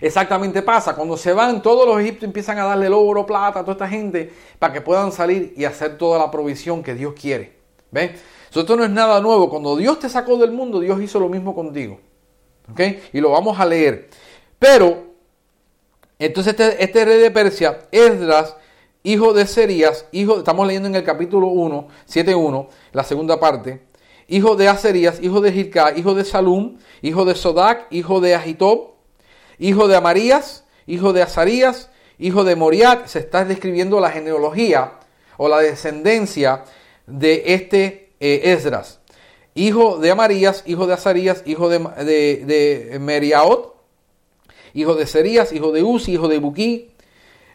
[0.00, 3.62] Exactamente pasa, cuando se van, todos los egipcios empiezan a darle el oro, plata a
[3.62, 7.52] toda esta gente para que puedan salir y hacer toda la provisión que Dios quiere.
[7.92, 8.12] ¿Ven?
[8.52, 9.48] Esto no es nada nuevo.
[9.48, 12.00] Cuando Dios te sacó del mundo, Dios hizo lo mismo contigo.
[12.70, 12.80] ¿Ok?
[13.12, 14.08] Y lo vamos a leer.
[14.58, 15.04] Pero,
[16.18, 18.56] entonces este, este rey de Persia, Esdras,
[19.02, 23.82] hijo de Serías, hijo, estamos leyendo en el capítulo 1, 7.1, la segunda parte,
[24.28, 28.92] hijo de Aserías, hijo de Hilcá, hijo de Salum, hijo de Sodac, hijo de Agitob,
[29.58, 34.92] hijo de Amarías, hijo de Azarías, hijo de Moriat, se está describiendo la genealogía
[35.36, 36.64] o la descendencia
[37.06, 39.00] de este eh, Esdras,
[39.54, 43.74] hijo de Amarías, hijo de Azarías, hijo de, de, Meriaot,
[44.74, 46.91] hijo de Serías, hijo de Uzi, hijo de Buquí,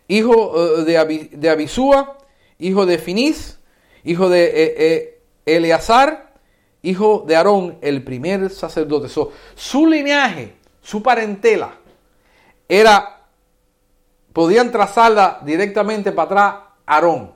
[0.08, 2.18] hijo eh, de, Abisúa,
[2.60, 3.60] hijo de Finis,
[4.04, 6.34] hijo de eh, eh, Eleazar,
[6.82, 9.10] hijo de Aarón, el primer sacerdote.
[9.56, 11.78] su linaje, su parentela,
[12.70, 13.26] era,
[14.34, 16.56] podían trazarla directamente para atrás
[16.86, 17.34] Aarón.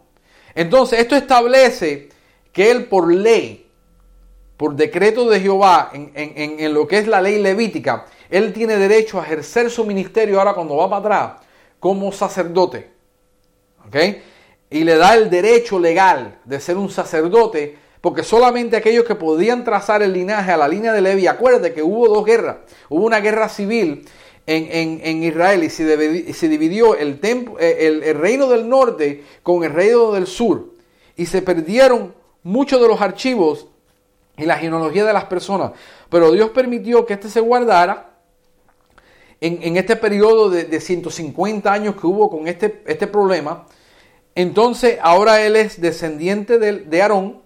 [0.54, 2.10] Entonces, esto establece
[2.52, 3.68] que él por ley,
[4.58, 9.20] por decreto de Jehová, en, en, lo que es la ley levítica, él tiene derecho
[9.20, 11.42] a ejercer su ministerio ahora cuando va para atrás
[11.82, 12.92] como sacerdote.
[13.86, 13.98] ¿Ok?
[14.70, 19.66] Y le da el derecho legal de ser un sacerdote, porque solamente aquellos que podían
[19.66, 22.58] trazar el linaje a la línea de Levi, acuérdate que hubo dos guerras,
[22.88, 24.06] hubo una guerra civil
[24.46, 30.12] en, Israel y se, dividió el, eh, el, el reino del norte con el reino
[30.12, 30.74] del sur
[31.16, 32.14] y se perdieron
[32.44, 33.68] muchos de los archivos
[34.38, 35.72] y la genealogía de las personas,
[36.10, 38.11] pero Dios permitió que este se guardara
[39.42, 43.66] en, este periodo de, 150 años que hubo con este, este problema.
[44.36, 47.42] Entonces ahora él es descendiente de, de Aarón,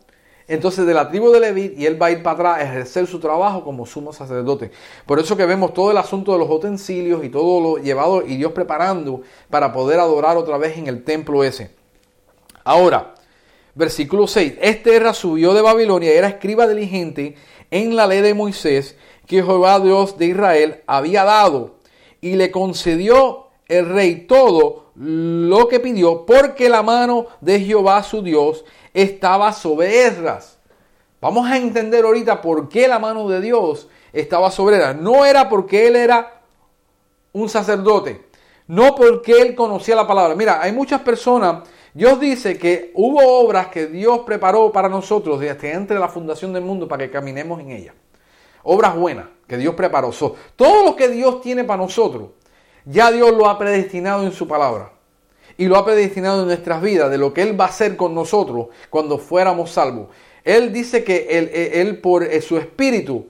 [0.48, 3.08] entonces de la tribu de Leví y él va a ir para atrás a ejercer
[3.08, 4.72] su trabajo como sumo sacerdote.
[5.06, 8.36] Por eso que vemos todo el asunto de los utensilios y todo lo llevado y
[8.36, 11.72] Dios preparando para poder adorar otra vez en el templo ese.
[12.66, 13.16] Ahora,
[13.74, 14.56] versículo 6.
[14.62, 17.36] Este era subió de Babilonia era escriba diligente
[17.72, 21.76] en la ley de Moisés que Jehová Dios de Israel había dado
[22.26, 28.24] y le concedió el rey todo lo que pidió porque la mano de Jehová su
[28.24, 28.66] Dios
[28.96, 30.58] estaba sobre Esdras.
[31.22, 34.96] Vamos a entender ahorita por qué la mano de Dios estaba sobre Esdras.
[34.96, 36.42] No era porque él era
[37.32, 38.26] un sacerdote,
[38.66, 40.34] no porque él conocía la palabra.
[40.34, 45.76] Mira, hay muchas personas, Dios dice que hubo obras que Dios preparó para nosotros desde
[45.76, 47.94] antes de la fundación del mundo para que caminemos en ellas.
[48.64, 50.12] Obras buenas que Dios preparó.
[50.56, 52.30] todo lo que Dios tiene para nosotros,
[52.86, 54.92] ya Dios lo ha predestinado en su palabra
[55.58, 58.14] y lo ha predestinado en nuestras vidas, de lo que Él va a hacer con
[58.14, 60.08] nosotros cuando fuéramos salvos.
[60.44, 61.28] Él dice que
[61.82, 63.28] Él, por eh, su espíritu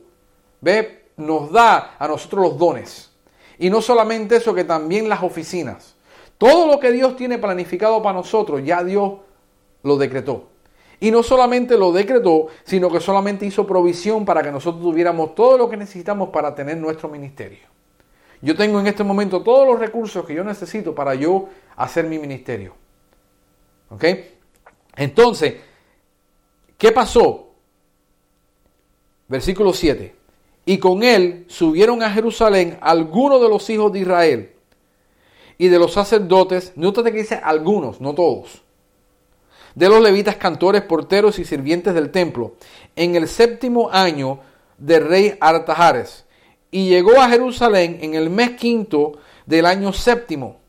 [0.59, 1.05] ¿ve?
[1.18, 3.11] nos da a nosotros los dones.
[3.57, 5.95] Y no solamente eso, que también las oficinas.
[6.38, 9.13] Todo lo que Dios tiene planificado para nosotros, ya Dios
[9.84, 10.49] lo decretó.
[11.00, 15.58] Y no solamente lo decretó, sino que solamente hizo provisión para que nosotros tuviéramos todo
[15.58, 17.68] lo que necesitamos para tener nuestro ministerio.
[18.41, 22.20] Yo tengo en este momento todos los recursos que yo necesito para yo hacer mi
[22.20, 22.76] ministerio.
[23.89, 24.04] ¿Ok?
[24.96, 25.56] Entonces,
[26.78, 27.50] ¿qué pasó?
[29.28, 30.16] Versículo 7.
[30.66, 34.52] Y con él subieron a Jerusalén algunos de los hijos de Israel
[35.58, 38.64] y de los sacerdotes, nótate que dice algunos, no todos,
[39.76, 42.56] de los levitas, cantores, porteros y sirvientes del templo,
[42.96, 44.40] en el séptimo año
[44.78, 46.26] del rey Artajares.
[46.72, 50.66] Y llegó a Jerusalén en el mes quinto del año séptimo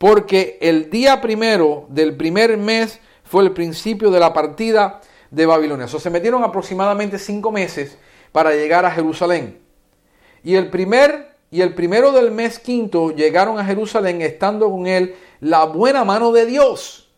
[0.00, 5.84] porque el día primero del primer mes fue el principio de la partida de Babilonia.
[5.84, 7.98] O se metieron aproximadamente cinco meses
[8.32, 9.60] para llegar a Jerusalén.
[10.42, 15.16] Y el primer y el primero del mes quinto llegaron a Jerusalén estando con él
[15.40, 17.09] la buena mano de Dios.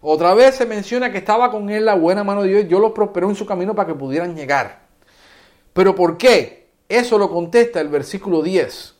[0.00, 2.68] Otra vez se menciona que estaba con él la buena mano de Dios.
[2.68, 4.80] Dios los prosperó en su camino para que pudieran llegar.
[5.72, 6.68] Pero ¿por qué?
[6.88, 8.94] Eso lo contesta el versículo 10.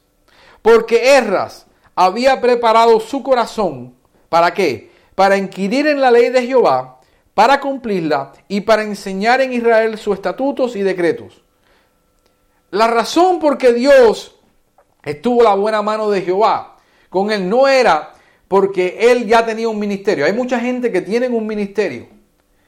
[0.63, 3.95] Porque Erras, había preparado su corazón.
[4.29, 4.91] ¿Para qué?
[5.15, 7.01] Para inquirir en la ley de Jehová,
[7.35, 11.43] para cumplirla y para enseñar en Israel sus estatutos y decretos.
[12.71, 14.37] La razón por que Dios
[15.03, 16.77] estuvo la buena mano de Jehová
[17.09, 18.13] con él no era
[18.49, 20.25] porque él ya tenía un ministerio.
[20.25, 22.07] Hay mucha gente que tienen un ministerio.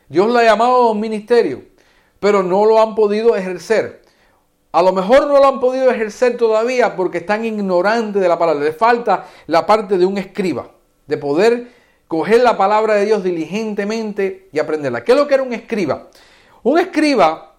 [0.09, 1.63] Dios le ha llamado a un ministerio,
[2.21, 4.03] pero no lo han podido ejercer.
[4.73, 8.65] A lo mejor no lo han podido ejercer todavía porque están ignorantes de la palabra.
[8.65, 10.71] Les falta la parte de un escriba,
[11.07, 11.69] de poder
[12.07, 15.03] coger la palabra de Dios diligentemente y aprenderla.
[15.03, 16.09] ¿Qué es lo que era un escriba?
[16.63, 17.55] Un escriba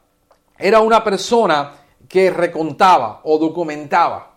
[0.58, 1.74] era una persona
[2.08, 4.36] que recontaba o documentaba.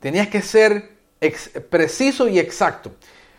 [0.00, 0.99] Tenías que ser
[1.68, 2.92] preciso y exacto.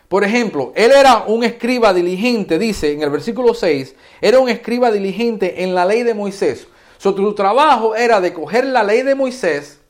[0.08, 4.90] Por ejemplo, él era un escriba diligente, dice en el versículo 6, era un escriba
[4.90, 6.66] diligente en la ley de Moisés.
[6.98, 9.80] Su trabajo era de coger la ley de Moisés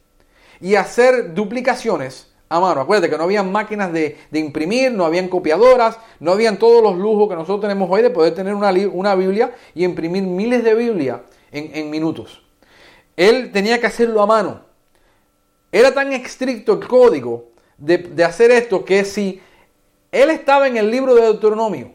[0.61, 2.81] y hacer duplicaciones a mano.
[2.81, 7.29] Acuérdate que no había máquinas de, imprimir, no habían copiadoras, no habían todos los lujos
[7.29, 11.21] que nosotros tenemos hoy de poder tener una, una Biblia y imprimir miles de Biblias
[11.51, 12.43] en, minutos.
[13.17, 14.61] Él tenía que hacerlo a mano.
[15.71, 17.52] Era tan estricto el código
[17.83, 19.41] de, hacer esto que si
[20.13, 21.93] él estaba en el libro de Deuteronomio,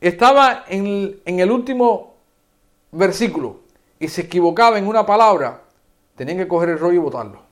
[0.00, 2.14] estaba en, en el último
[2.90, 3.60] versículo,
[4.00, 5.62] y se equivocaba en una palabra,
[6.16, 7.42] tenían que coger el rollo y botarlo.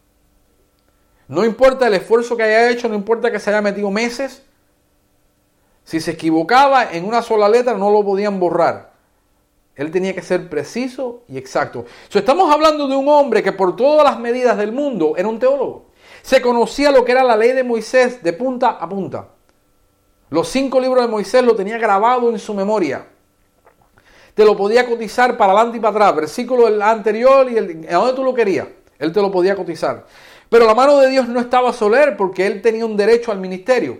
[1.28, 4.42] No importa el esfuerzo que haya hecho, no importa que se haya metido meses,
[5.84, 8.92] si se equivocaba en una sola letra no lo podían borrar.
[9.76, 11.84] Él tenía que ser preciso y exacto.
[12.12, 15.85] estamos hablando de un hombre que por todas las medidas del mundo era un teólogo.
[16.26, 19.28] Se conocía lo que era la ley de Moisés de punta a punta.
[20.30, 23.06] Los cinco libros de Moisés lo tenía grabado en su memoria
[24.36, 28.12] te lo podía cotizar para adelante y para atrás, versículo anterior y el, a donde
[28.12, 28.68] tú lo querías,
[28.98, 30.04] él te lo podía cotizar.
[30.50, 33.98] Pero la mano de Dios no estaba soler porque él tenía un derecho al ministerio.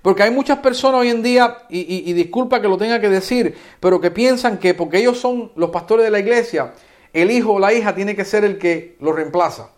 [0.00, 4.00] Porque hay muchas personas hoy en día, y, disculpa que lo tenga que decir, pero
[4.00, 6.72] que piensan que porque ellos son los pastores de la iglesia,
[7.12, 9.68] el hijo o la hija tiene que ser el que lo reemplaza.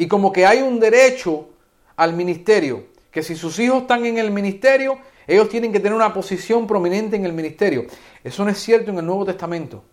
[0.00, 1.50] Y como que hay un derecho
[1.94, 6.14] al ministerio, que si sus hijos están en el ministerio, Ellos tienen que tener una
[6.14, 7.84] posición prominente en el ministerio.
[8.24, 9.84] Eso no es cierto en el Nuevo Testamento.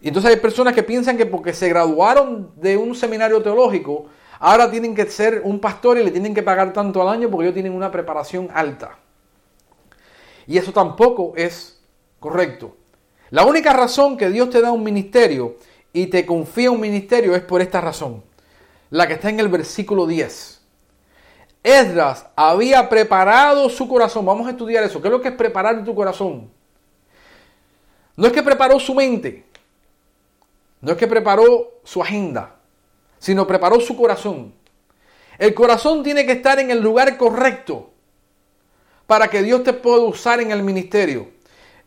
[0.00, 4.06] Y entonces hay personas que piensan que porque se graduaron de un seminario teológico,
[4.38, 7.44] ahora tienen que ser un pastor y le tienen que pagar tanto al año porque
[7.44, 8.98] ellos tienen una preparación alta.
[10.46, 11.78] Y eso tampoco es
[12.18, 12.74] correcto.
[13.28, 15.56] La única razón que Dios te da un ministerio
[15.92, 18.22] y te confía un ministerio es por esta razón.
[18.94, 20.60] La que está en el versículo 10.
[21.64, 24.24] Esdras había preparado su corazón.
[24.24, 25.02] Vamos a estudiar eso.
[25.02, 26.48] ¿Qué es lo que es preparar tu corazón?
[28.14, 29.46] No es que preparó su mente.
[30.80, 32.54] No es que preparó su agenda.
[33.18, 34.54] Sino preparó su corazón.
[35.38, 37.90] El corazón tiene que estar en el lugar correcto
[39.08, 41.30] para que Dios te pueda usar en el ministerio.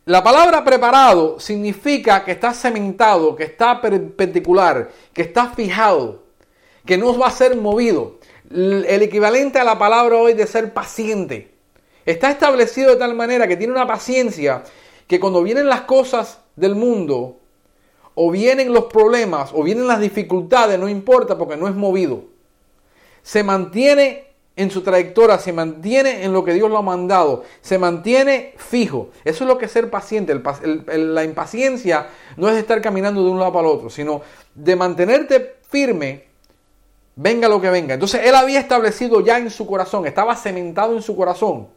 [0.04, 6.27] La palabra preparado significa que está cementado, que está perpendicular, que está fijado,
[6.88, 8.16] que no va a ser movido.
[8.50, 11.52] El equivalente a la palabra hoy de ser paciente.
[12.06, 14.64] Está establecido de tal manera que tiene una paciencia
[15.06, 17.38] que cuando vienen las cosas del mundo,
[18.20, 22.24] o vienen los problemas, o vienen las dificultades, no importa porque no es movido.
[23.22, 27.78] Se mantiene en su trayectoria, se mantiene en lo que Dios lo ha mandado, se
[27.78, 29.12] mantiene fijo.
[29.24, 30.34] Eso es lo que es ser paciente.
[30.96, 32.08] la impaciencia
[32.38, 34.22] no es estar caminando de un lado para el otro, sino
[34.56, 36.27] de mantenerte firme,
[37.18, 37.96] venga lo que venga.
[37.96, 41.68] Entonces él había establecido ya en su corazón, estaba cementado en su corazón.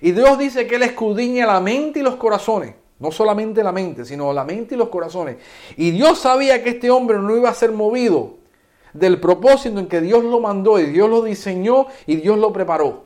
[0.00, 2.74] Y Dios dice que él escudriña la mente y los corazones.
[2.98, 5.36] No solamente la mente, sino la mente y los corazones.
[5.76, 8.38] Y Dios sabía que este hombre no iba a ser movido
[8.92, 13.04] del propósito en que Dios lo mandó y Dios lo diseñó y Dios lo preparó.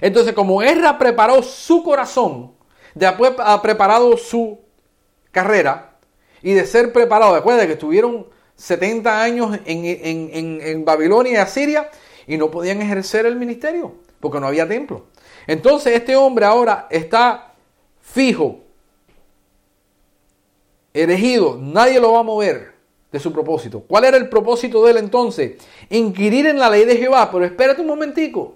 [0.00, 2.52] Entonces, como Ezra preparó su corazón,
[2.94, 4.60] después ha preparado su
[5.30, 5.98] carrera
[6.42, 8.26] y de ser preparado, después de que estuvieron
[8.62, 11.90] 70 años en, en Babilonia y Asiria
[12.28, 15.06] y no podían ejercer el ministerio porque no había templo.
[15.48, 17.54] Entonces este hombre ahora está
[18.00, 18.60] fijo,
[20.94, 22.72] erigido, nadie lo va a mover
[23.10, 23.80] de su propósito.
[23.80, 25.60] ¿Cuál era el propósito de él entonces?
[25.90, 27.30] Inquirir en la ley de Jehová.
[27.32, 28.54] Pero espérate un momentico.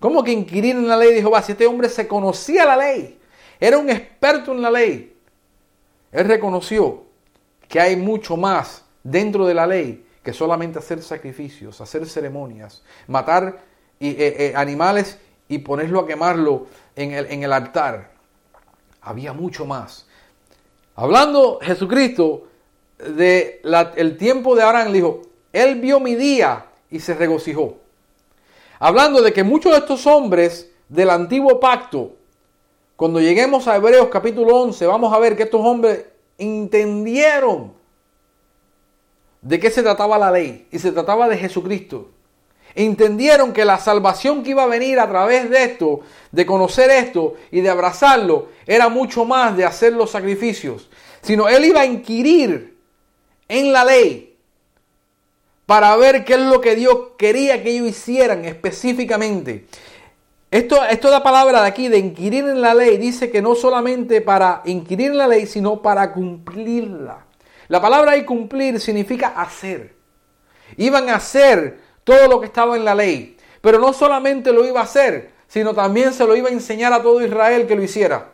[0.00, 1.40] ¿Cómo que inquirir en la ley de Jehová?
[1.40, 3.16] Si este hombre se conocía la ley,
[3.60, 5.16] era un experto en la ley.
[6.10, 7.04] Él reconoció
[7.72, 13.62] que hay mucho más dentro de la ley que solamente hacer sacrificios, hacer ceremonias, matar
[13.98, 15.18] eh, eh, animales
[15.48, 18.10] y ponerlo a quemarlo en el, altar.
[19.00, 20.06] Había mucho más.
[20.96, 22.46] Hablando Jesucristo,
[22.98, 23.62] de
[23.96, 27.78] el tiempo de le dijo, él vio mi día y se regocijó.
[28.80, 32.16] Hablando de que muchos de estos hombres del antiguo pacto,
[32.96, 36.11] cuando lleguemos a Hebreos capítulo 11, vamos a ver que estos hombres
[36.42, 37.72] entendieron
[39.40, 42.10] de qué se trataba la ley y se trataba de Jesucristo.
[42.74, 47.34] Entendieron que la salvación que iba a venir a través de esto, de conocer esto
[47.50, 50.88] y de abrazarlo, era mucho más de hacer los sacrificios,
[51.20, 52.78] sino él iba a inquirir
[53.48, 54.36] en la ley
[55.66, 59.66] para ver qué es lo que Dios quería que ellos hicieran específicamente.
[60.52, 64.20] Esto, esto la palabra de aquí, de inquirir en la ley, dice que no solamente
[64.20, 67.24] para inquirir en la ley, sino para cumplirla.
[67.68, 69.96] La palabra ahí cumplir significa hacer.
[70.76, 73.38] Iban a hacer todo lo que estaba en la ley.
[73.62, 77.02] Pero no solamente lo iba a hacer, sino también se lo iba a enseñar a
[77.02, 78.32] todo Israel que lo hiciera.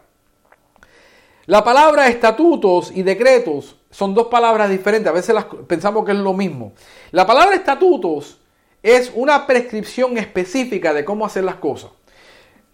[1.47, 6.19] La palabra estatutos y decretos son dos palabras diferentes, a veces las pensamos que es
[6.19, 6.73] lo mismo.
[7.13, 8.41] La palabra estatutos
[8.83, 11.93] es una prescripción específica de cómo hacer las cosas.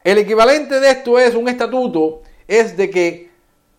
[0.04, 3.30] El equivalente de esto es un estatuto, es de que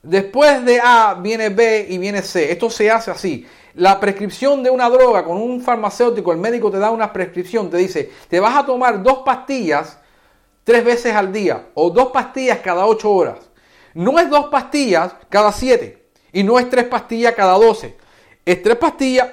[0.01, 2.51] después de A viene B y viene C.
[2.51, 3.47] Esto se hace así.
[3.75, 7.77] La prescripción de una droga con un farmacéutico, el médico te da una prescripción, te
[7.77, 9.99] dice, te vas a tomar dos pastillas
[10.63, 13.39] tres veces al día o dos pastillas cada ocho horas.
[13.93, 16.05] No es dos pastillas cada siete.
[16.35, 17.95] Y no es tres pastillas cada 12.
[18.45, 19.29] Es tres pastillas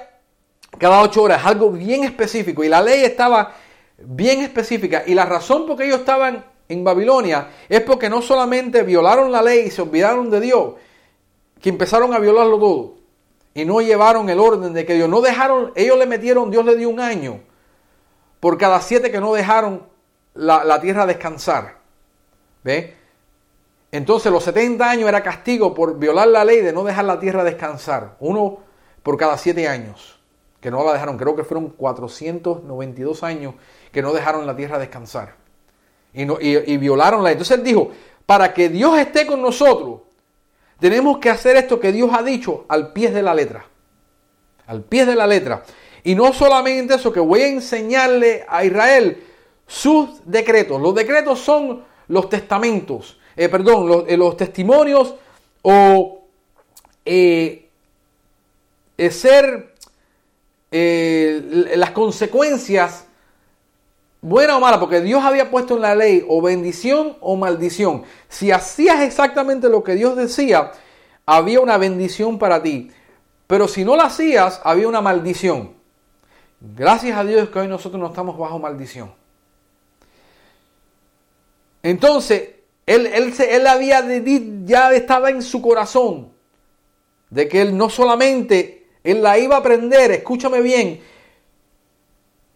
[0.77, 1.45] cada 8 horas.
[1.45, 2.63] Algo bien específico.
[2.63, 3.55] Y la ley estaba
[3.97, 5.03] bien específica.
[5.05, 9.41] Y la razón por que ellos estaban en Babilonia es porque no solamente violaron la
[9.41, 10.73] ley y se olvidaron de Dios,
[11.61, 12.93] que empezaron a violarlo todo.
[13.53, 16.75] Y no llevaron el orden de que Dios no dejaron, ellos le metieron, Dios le
[16.75, 17.41] dio un año
[18.39, 19.83] por cada siete que no dejaron
[20.33, 21.77] la, la tierra descansar.
[22.63, 22.95] ¿Ve?
[23.91, 27.43] Entonces los 70 años era castigo por violar la ley de no dejar la tierra
[27.43, 28.15] descansar.
[28.19, 28.59] Uno
[29.03, 30.19] por cada siete años
[30.59, 31.17] que no la dejaron.
[31.17, 33.53] Creo que fueron 492 años
[33.91, 35.42] que no dejaron la tierra descansar.
[36.13, 37.33] Y, no, y, violaron la ley.
[37.33, 37.91] Entonces él dijo,
[38.25, 40.01] para que Dios esté con nosotros,
[40.79, 43.65] tenemos que hacer esto que Dios ha dicho al pie de la letra.
[44.67, 45.63] Al pie de la letra.
[46.03, 49.23] Y no solamente eso, que voy a enseñarle a Israel
[49.65, 50.81] sus decretos.
[50.81, 55.15] Los decretos son los testamentos, eh, perdón, los, eh, los, testimonios
[55.61, 56.25] o
[57.05, 57.69] eh,
[59.09, 59.73] ser
[60.71, 63.05] las consecuencias
[64.23, 68.03] buena o mala, porque Dios había puesto en la ley o bendición o maldición.
[68.29, 70.71] Si hacías exactamente lo que Dios decía,
[71.25, 72.89] había una bendición para ti.
[73.45, 75.73] Pero si no lo hacías, había una maldición.
[76.61, 79.13] Gracias a Dios que hoy nosotros no estamos bajo maldición.
[81.83, 82.49] Entonces,
[82.85, 84.01] él, él, él había,
[84.63, 86.29] ya estaba en su corazón
[87.29, 91.01] de que él no solamente, él la iba a aprender, escúchame bien,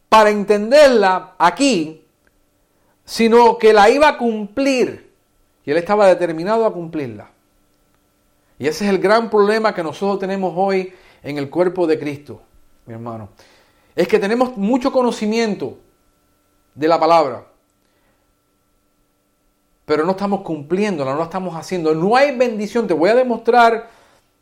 [0.10, 2.06] para entenderla aquí,
[3.06, 5.12] sino que la iba a cumplir.
[5.66, 7.30] Y él estaba determinado a cumplirla.
[8.60, 12.42] Y ese es el gran problema que nosotros tenemos hoy en el cuerpo de Cristo,
[12.86, 13.30] mi hermano.
[13.96, 15.78] Es que tenemos mucho conocimiento
[16.74, 17.46] de la palabra,
[19.86, 21.94] pero no estamos cumpliéndola, no la estamos haciendo.
[21.96, 22.88] No hay bendición.
[22.88, 23.90] Te voy a demostrar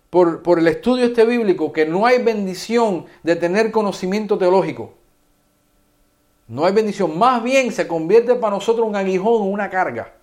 [0.10, 4.94] por, por el estudio este bíblico que no hay bendición de tener conocimiento teológico.
[6.48, 7.18] No hay bendición.
[7.18, 10.14] Más bien se convierte para nosotros un aguijón, una carga.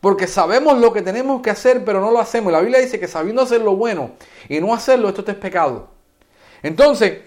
[0.00, 2.52] Porque sabemos lo que tenemos que hacer, pero no lo hacemos.
[2.52, 4.12] La Biblia dice que sabiendo hacer lo bueno
[4.48, 5.88] y no hacerlo, esto es pecado.
[6.62, 7.20] Entonces,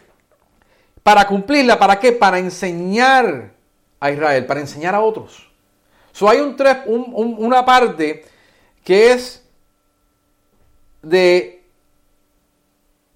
[1.02, 2.12] para cumplirla, ¿para qué?
[2.12, 3.52] Para enseñar
[4.00, 5.50] a Israel, para enseñar a otros.
[6.12, 6.56] So, hay un,
[7.38, 8.26] una parte
[8.84, 9.44] que es
[11.02, 11.64] de,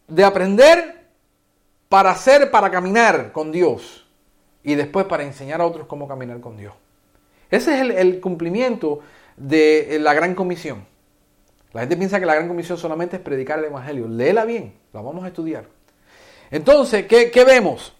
[0.07, 1.05] de aprender
[1.87, 3.98] para hacer, para caminar con Dios
[4.69, 6.73] y después para enseñar a otros cómo caminar con Dios.
[7.49, 8.99] Ese es el, cumplimiento
[9.35, 10.85] de la gran comisión.
[11.73, 14.07] La gente piensa que la gran comisión solamente es predicar el Evangelio.
[14.07, 15.65] Léela bien, la vamos a estudiar.
[16.51, 17.95] Entonces, ¿qué, vemos?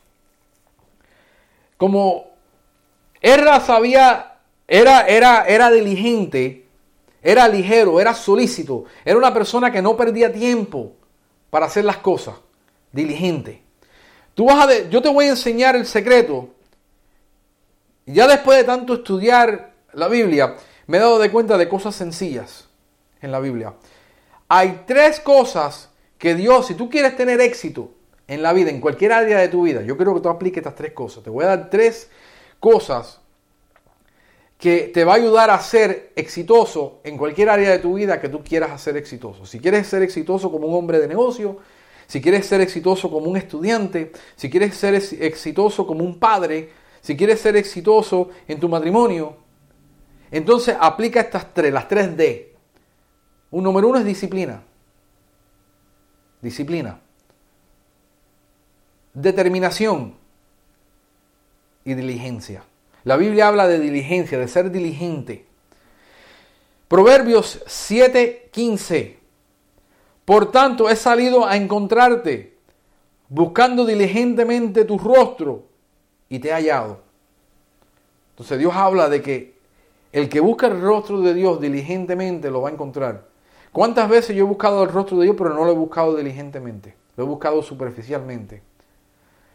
[1.76, 2.34] Como
[3.20, 6.68] Erra sabía, era, era, era diligente,
[7.24, 10.94] era ligero, era solícito, era una persona que no perdía tiempo
[11.50, 12.36] para hacer las cosas,
[12.92, 13.64] diligente.
[14.36, 16.59] Tú vas a yo te voy a enseñar el secreto.
[18.14, 20.56] Ya después de tanto estudiar la Biblia,
[20.88, 22.68] me he dado de cuenta de cosas sencillas
[23.22, 23.76] en la Biblia.
[24.48, 27.92] Hay tres cosas que Dios, si tú quieres tener éxito
[28.28, 30.74] en la vida, en cualquier área de tu vida, yo quiero que tú apliques estas
[30.74, 31.24] tres cosas.
[31.24, 32.10] Te voy a dar tres
[32.60, 33.22] cosas
[34.58, 38.30] que te va a ayudar a ser exitoso en cualquier área de tu vida que
[38.30, 39.46] tú quieras hacer exitoso.
[39.46, 41.58] Si quieres ser exitoso como un hombre de negocio,
[42.08, 47.16] si quieres ser exitoso como un estudiante, si quieres ser exitoso como un padre, si
[47.16, 49.38] quieres ser exitoso en tu matrimonio,
[50.32, 52.56] entonces aplica estas tres, las tres D.
[53.52, 54.62] Un número uno es disciplina.
[56.42, 57.00] Disciplina.
[59.14, 60.16] Determinación
[61.84, 62.64] y diligencia.
[63.04, 65.46] La Biblia habla de diligencia, de ser diligente.
[66.88, 69.20] Proverbios 7:15
[70.30, 72.56] por tanto, he salido a encontrarte,
[73.30, 75.69] buscando diligentemente tu rostro,
[76.30, 77.00] y te he hallado.
[78.32, 79.60] Entonces Dios habla de que
[80.12, 83.26] el que busca el rostro de Dios diligentemente lo va a encontrar.
[83.72, 86.96] ¿Cuántas veces yo he buscado el rostro de Dios, pero no lo he buscado diligentemente?
[87.16, 88.64] Lo he buscado superficialmente.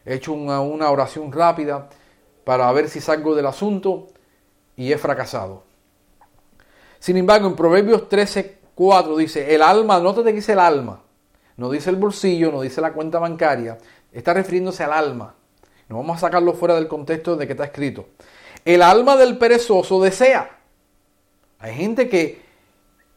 [0.05, 0.61] He hecho una,
[0.91, 1.89] oración rápida
[2.45, 4.09] para ver si salgo del asunto
[4.77, 5.65] y he fracasado.
[6.99, 11.03] Sin embargo, en Proverbios 13, 4 dice, el alma, te que dice el alma,
[11.57, 13.79] no dice el bolsillo, no dice la cuenta bancaria,
[14.13, 15.35] está refiriéndose al alma.
[15.89, 18.07] No vamos a sacarlo fuera del contexto de que está escrito.
[18.65, 20.59] El alma del perezoso desea.
[21.59, 22.43] Hay gente que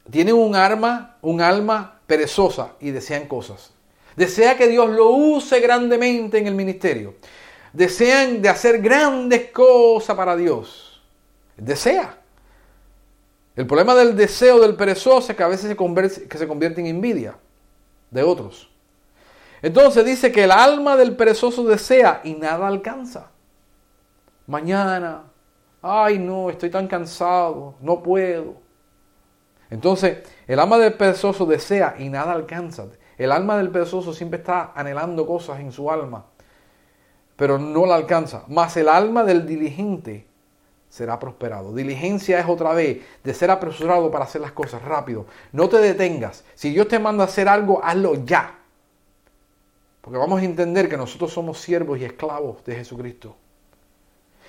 [0.09, 3.71] tiene un alma, un alma perezosa y desean cosas.
[4.15, 7.15] Desea que Dios lo use grandemente en el ministerio.
[7.71, 11.01] Desean de hacer grandes cosas para Dios.
[11.55, 12.17] Desea.
[13.55, 16.81] El problema del deseo del perezoso es que a veces se convierte, que se convierte
[16.81, 17.35] en envidia
[18.11, 18.69] de otros.
[19.61, 23.31] Entonces dice que el alma del perezoso desea y nada alcanza.
[24.45, 25.23] Mañana,
[25.81, 28.55] ay no, estoy tan cansado, no puedo.
[29.69, 32.85] Entonces, el alma del perezoso desea y nada alcanza.
[33.17, 36.25] El alma del perezoso siempre está anhelando cosas en su alma,
[37.35, 38.43] pero no la alcanza.
[38.47, 40.27] Más el alma del diligente
[40.89, 41.73] será prosperado.
[41.73, 45.25] Diligencia es otra vez de ser apresurado para hacer las cosas rápido.
[45.51, 46.45] No te detengas.
[46.55, 48.56] Si Dios te manda a hacer algo, hazlo ya.
[50.07, 53.35] Porque vamos a entender que nosotros somos siervos y esclavos de Jesucristo.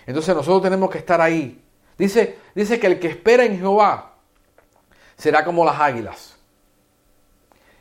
[0.07, 1.61] Entonces nosotros tenemos que estar ahí.
[1.99, 4.19] Dice, dice que el que espera en Jehová
[5.17, 6.37] será como las águilas.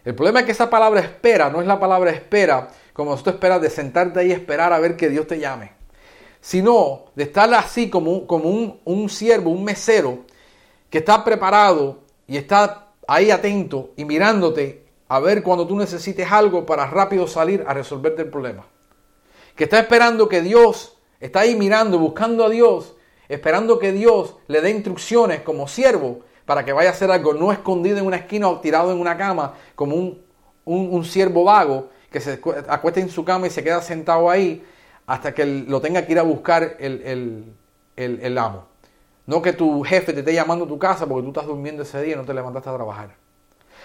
[0.03, 3.61] El problema es que esa palabra espera no es la palabra espera como tú esperas
[3.61, 5.73] de sentarte ahí y esperar a ver que Dios te llame.
[6.41, 10.25] sino de estar así como, como un, un siervo, un mesero,
[10.89, 16.65] que está preparado y está ahí atento y mirándote a ver cuando tú necesites algo
[16.65, 18.65] para rápido salir a resolverte el problema.
[19.55, 22.95] Que está esperando que Dios, está ahí mirando, buscando a Dios,
[23.29, 27.51] esperando que Dios le dé instrucciones como siervo para que vaya a hacer algo, no
[27.51, 30.23] escondido en una esquina o tirado en una cama como un,
[30.65, 32.39] un, siervo vago que se
[32.69, 34.63] acuesta en su cama y se queda sentado ahí
[35.05, 37.53] hasta que lo tenga que ir a buscar el,
[37.95, 38.65] el, amo.
[39.25, 42.01] No que tu jefe te esté llamando a tu casa porque tú estás durmiendo ese
[42.01, 43.26] día y no te levantaste a trabajar.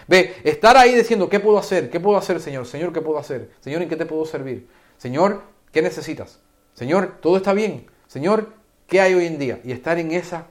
[0.08, 1.90] Ve, estar ahí diciendo, ¿qué puedo hacer?
[1.90, 2.66] ¿Qué puedo hacer, Señor?
[2.66, 3.50] Señor, ¿qué puedo hacer?
[3.60, 4.66] Señor, ¿en qué te puedo servir?
[4.98, 5.42] Señor,
[5.72, 6.40] ¿qué necesitas?
[6.74, 7.86] Señor, todo está bien.
[8.06, 8.52] Señor,
[8.86, 9.60] ¿qué hay hoy en día?
[9.64, 10.46] Y estar en esa,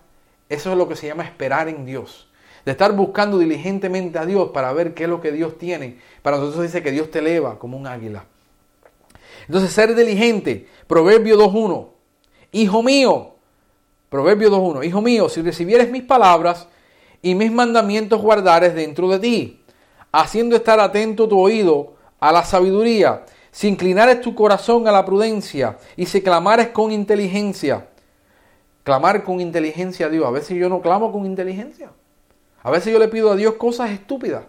[0.50, 2.28] eso es lo que se llama esperar en Dios
[2.66, 5.98] de estar buscando diligentemente a Dios para ver qué es lo que Dios tiene.
[6.22, 8.26] Para nosotros dice que Dios te eleva como un águila.
[9.48, 11.88] Entonces, ser diligente, Proverbio 2.1,
[12.52, 13.36] Hijo mío,
[14.10, 16.68] Proverbio 2.1, Hijo mío, si recibieres mis palabras
[17.22, 19.64] y mis mandamientos guardares dentro de ti,
[20.12, 25.78] haciendo estar atento tu oído a la sabiduría, si inclinares tu corazón a la prudencia
[25.96, 27.88] y si clamares con inteligencia,
[28.84, 30.26] clamar con inteligencia a Dios.
[30.26, 31.92] A veces yo no clamo con inteligencia.
[32.64, 34.44] A veces yo le pido a Dios cosas estúpidas.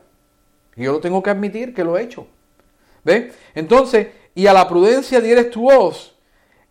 [0.77, 2.27] Y yo lo tengo que admitir que lo he hecho.
[3.05, 3.33] ¿Ve?
[3.55, 6.15] Entonces, y a la prudencia dieres tu voz.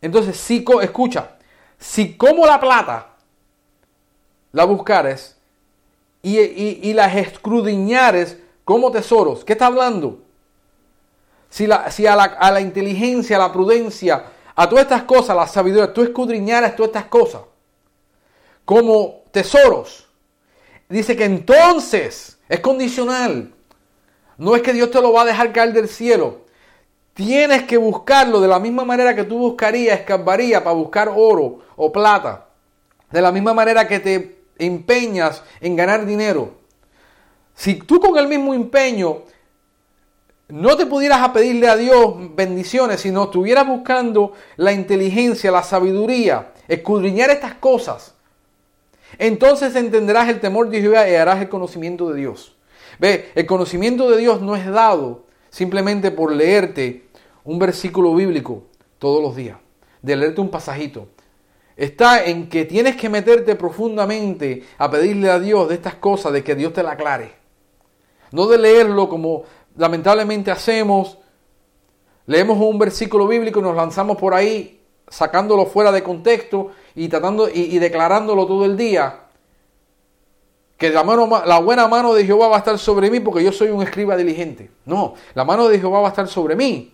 [0.02, 1.38] Entonces, si, escucha,
[1.78, 3.10] si como la plata
[4.52, 5.38] la buscares
[6.22, 10.20] y, y, las escrudiñares como tesoros, ¿qué está hablando?
[11.50, 15.36] Si, la, si a, la, a, la, inteligencia, a la prudencia, a todas estas cosas,
[15.36, 17.42] la sabiduría, tú escudriñares todas estas cosas
[18.66, 20.08] como tesoros,
[20.88, 23.54] dice que entonces es condicional.
[24.38, 26.42] No es que Dios te lo va a dejar caer del cielo.
[27.14, 31.92] Tienes que buscarlo de la misma manera que tú buscarías, escarbaría para buscar oro o
[31.92, 32.48] plata.
[33.12, 36.54] De la misma manera que te empeñas en ganar dinero.
[37.56, 39.24] Si tú con el mismo empeño
[40.48, 46.52] no te pudieras a pedirle a Dios bendiciones, sino estuvieras buscando la inteligencia, la sabiduría,
[46.68, 48.16] escudriñar estas cosas,
[49.18, 52.56] entonces entenderás el temor de Jehová y harás el conocimiento de Dios.
[53.00, 57.08] Ve, el conocimiento de Dios no es dado simplemente por leerte
[57.44, 58.64] un versículo bíblico
[59.00, 59.58] todos los días,
[60.02, 61.08] de leerte un pasajito.
[61.76, 66.44] Está en que tienes que meterte profundamente a pedirle a Dios de estas cosas, de
[66.44, 67.34] que Dios te la aclare.
[68.32, 69.44] No de leerlo como
[69.78, 71.18] lamentablemente hacemos.
[72.26, 77.50] Leemos un versículo bíblico y nos lanzamos por ahí sacándolo fuera de contexto y tratando
[77.50, 79.20] y, declarándolo todo el día.
[80.78, 83.52] Que la, mano, la buena mano de Jehová va a estar sobre mí porque yo
[83.52, 84.72] soy un escriba diligente.
[84.86, 86.94] No, la mano de Jehová va a estar sobre mí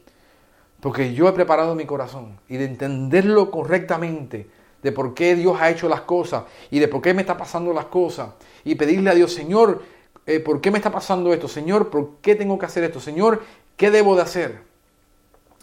[0.80, 4.48] porque yo he preparado mi corazón y de entenderlo correctamente,
[4.82, 7.74] de por qué Dios ha hecho las cosas y de por qué me está pasando
[7.74, 8.30] las cosas
[8.64, 9.84] y pedirle a Dios, Señor,
[10.26, 11.48] eh, ¿por qué me está pasando esto?
[11.48, 13.00] Señor, ¿por qué tengo que hacer esto?
[13.00, 13.44] Señor,
[13.76, 14.62] ¿qué debo de hacer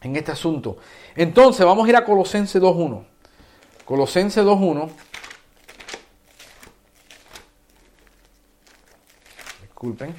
[0.03, 0.79] en este asunto?
[1.15, 3.05] Entonces, vamos a ir a Colosenses 2.1.
[3.85, 4.91] Colosenses 2.1.
[9.61, 10.15] Disculpen.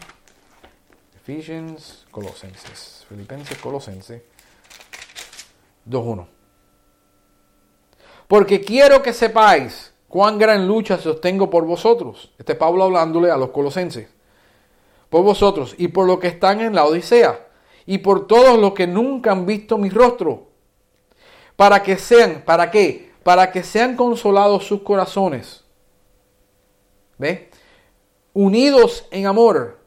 [1.16, 3.06] Ephesians, Colosenses.
[3.10, 4.22] Filipenses, Colosenses.
[5.90, 6.35] 2.1.
[8.28, 12.32] Porque quiero que sepáis cuán gran lucha sostengo por vosotros.
[12.38, 14.10] Este es Pablo hablándole a los colosenses.
[15.10, 17.48] Por vosotros y por los que están en la Odisea.
[17.86, 20.48] Y por todos los que nunca han visto mi rostro.
[21.56, 23.06] Para que sean, ¿para qué?
[23.26, 25.64] para que sean consolados sus corazones.
[27.18, 27.50] ¿Ve?
[28.34, 29.80] Unidos en amor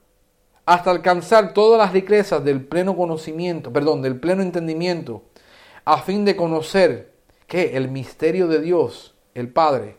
[0.67, 5.23] hasta alcanzar todas las riquezas del pleno conocimiento, perdón, del pleno entendimiento,
[5.85, 7.08] a fin de conocer
[7.49, 9.97] que el misterio de Dios, el Padre,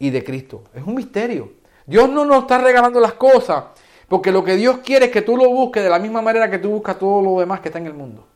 [0.00, 0.64] y de Cristo.
[0.74, 1.52] Es un misterio.
[1.86, 3.64] Dios no nos está regalando las cosas,
[4.08, 6.58] porque lo que Dios quiere es que tú lo busques de la misma manera que
[6.58, 8.26] tú buscas todo lo demás que está en el mundo.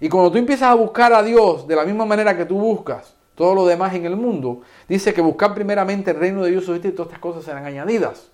[0.00, 3.14] Y cuando tú empiezas a buscar a Dios de la misma manera que tú buscas
[3.34, 6.80] todo lo demás en el mundo, dice que buscar primeramente el reino de Dios y
[6.90, 8.30] todas estas cosas serán añadidas.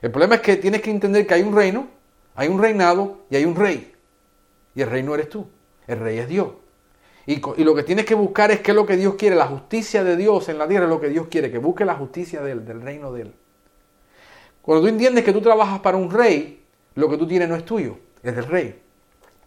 [0.00, 1.86] El problema es que tienes que entender que hay un reino,
[2.34, 3.92] hay un reinado y hay un rey.
[4.74, 5.46] Y el reino eres tú,
[5.86, 6.48] el rey es Dios.
[7.26, 10.02] Y, lo que tienes que buscar es qué es lo que Dios quiere, la justicia
[10.02, 12.52] de Dios en la tierra es lo que Dios quiere, que busque la justicia de
[12.52, 13.34] él, del reino de Él.
[14.60, 16.64] Cuando tú entiendes que tú trabajas para un rey,
[16.94, 18.80] lo que tú tienes no es tuyo, es del rey.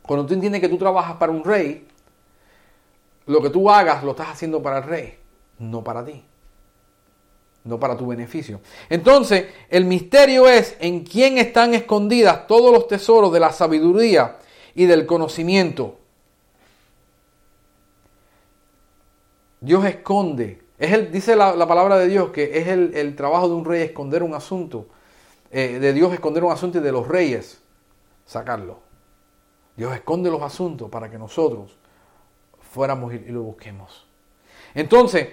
[0.02, 1.88] Cuando tú entiendes que tú trabajas para un rey,
[3.26, 5.18] lo que tú hagas lo estás haciendo para el rey,
[5.60, 6.24] no para ti,
[7.64, 8.62] no para tu beneficio.
[8.90, 14.38] Entonces, el misterio es en quién están escondidas todos los tesoros de la sabiduría
[14.76, 16.00] y del conocimiento.
[19.66, 20.61] Dios esconde.
[20.78, 24.22] Es el, dice la, palabra de Dios que es el, trabajo de un rey esconder
[24.22, 24.88] un asunto.
[25.51, 27.61] Eh, de Dios esconder un asunto y de los reyes
[28.26, 28.80] sacarlo.
[29.76, 31.78] Dios esconde los asuntos para que nosotros
[32.59, 34.05] fuéramos y lo busquemos.
[34.76, 35.30] Entonces,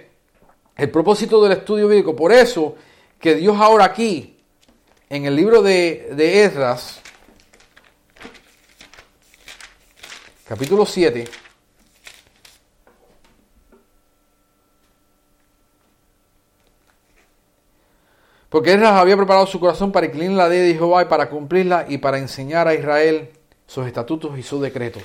[0.75, 2.75] el propósito del estudio bíblico, por eso
[3.19, 4.39] que Dios ahora aquí,
[5.09, 6.91] en el libro de, de
[10.45, 11.42] capítulo 7,
[18.53, 21.87] Porque Esdras había preparado su corazón para inclinar la ley de Jehová y para cumplirla
[21.89, 23.31] y para enseñar a Israel
[23.65, 25.01] sus estatutos y sus decretos.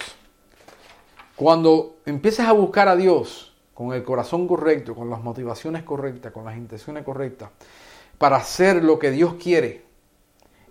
[1.34, 6.44] Cuando empieces a buscar a Dios con el corazón correcto, con las motivaciones correctas, con
[6.44, 7.48] las intenciones correctas,
[8.18, 9.82] para hacer lo que Dios quiere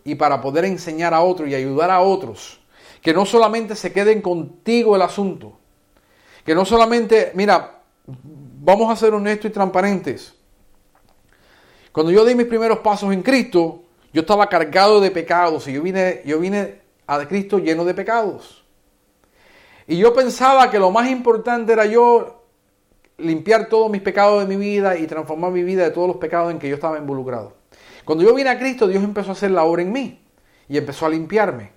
[0.03, 2.61] y para poder enseñar a otros y ayudar a otros,
[3.01, 5.57] que no solamente se queden contigo el asunto,
[6.45, 10.35] que no solamente, mira, vamos a ser honestos y transparentes,
[11.97, 13.81] cuando yo di mis primeros pasos en Cristo,
[14.13, 16.75] yo estaba cargado de pecados y yo vine, yo vine
[17.07, 18.63] a Cristo lleno de pecados.
[19.87, 22.43] Y yo pensaba que lo más importante era yo
[23.17, 26.51] limpiar todos mis pecados de mi vida y transformar mi vida de todos los pecados
[26.51, 27.55] en que yo estaba involucrado.
[28.05, 30.21] Cuando yo vine a Cristo, Dios empezó a hacer la obra en mí
[30.69, 31.71] y empezó a limpiarme.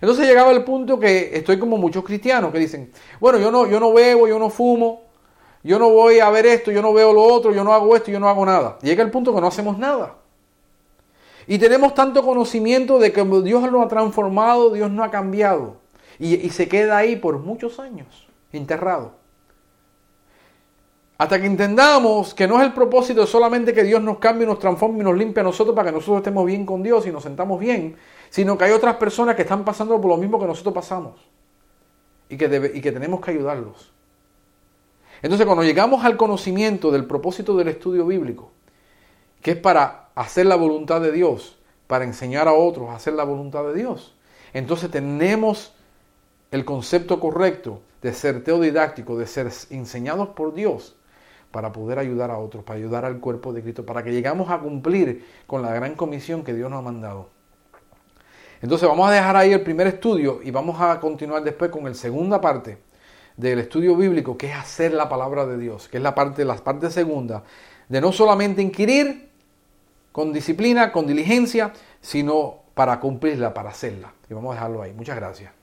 [0.00, 2.90] Entonces llegaba el punto que estoy como muchos cristianos que dicen,
[3.20, 5.07] bueno, yo no, yo no bebo, yo no fumo,
[5.68, 8.10] yo no voy a ver esto, yo no veo lo otro, yo no hago esto,
[8.10, 8.78] yo no hago nada.
[8.80, 10.14] Llega el punto que no hacemos nada.
[11.46, 15.76] Y tenemos tanto conocimiento de que Dios lo ha transformado, Dios no ha cambiado.
[16.18, 18.06] Y, se queda ahí por muchos años,
[18.50, 19.12] enterrado.
[21.18, 25.00] Hasta que entendamos que no es el propósito solamente que Dios nos cambie, nos transforme
[25.00, 27.60] y nos limpie a nosotros para que nosotros estemos bien con Dios y nos sentamos
[27.60, 27.94] bien,
[28.30, 31.20] sino que hay otras personas que están pasando por lo mismo que nosotros pasamos
[32.30, 33.97] y que, y que tenemos que ayudarlos.
[35.22, 38.50] Entonces cuando llegamos al conocimiento del propósito del estudio bíblico,
[39.42, 43.24] que es para hacer la voluntad de Dios, para enseñar a otros a hacer la
[43.24, 44.14] voluntad de Dios,
[44.52, 45.74] entonces tenemos
[46.50, 50.96] el concepto correcto de ser teodidáctico, de ser enseñados por Dios
[51.50, 54.58] para poder ayudar a otros, para ayudar al cuerpo de Cristo, para que llegamos a
[54.58, 57.30] cumplir con la gran comisión que Dios nos ha mandado.
[58.60, 61.94] Entonces vamos a dejar ahí el primer estudio y vamos a continuar después con la
[61.94, 62.78] segunda parte
[63.38, 66.56] del estudio bíblico, que es hacer la palabra de Dios, que es la parte, la
[66.56, 67.44] parte segunda,
[67.88, 69.30] de no solamente inquirir
[70.12, 74.12] con disciplina, con diligencia, sino para cumplirla, para hacerla.
[74.28, 74.92] Y vamos a dejarlo ahí.
[74.92, 75.57] Muchas gracias.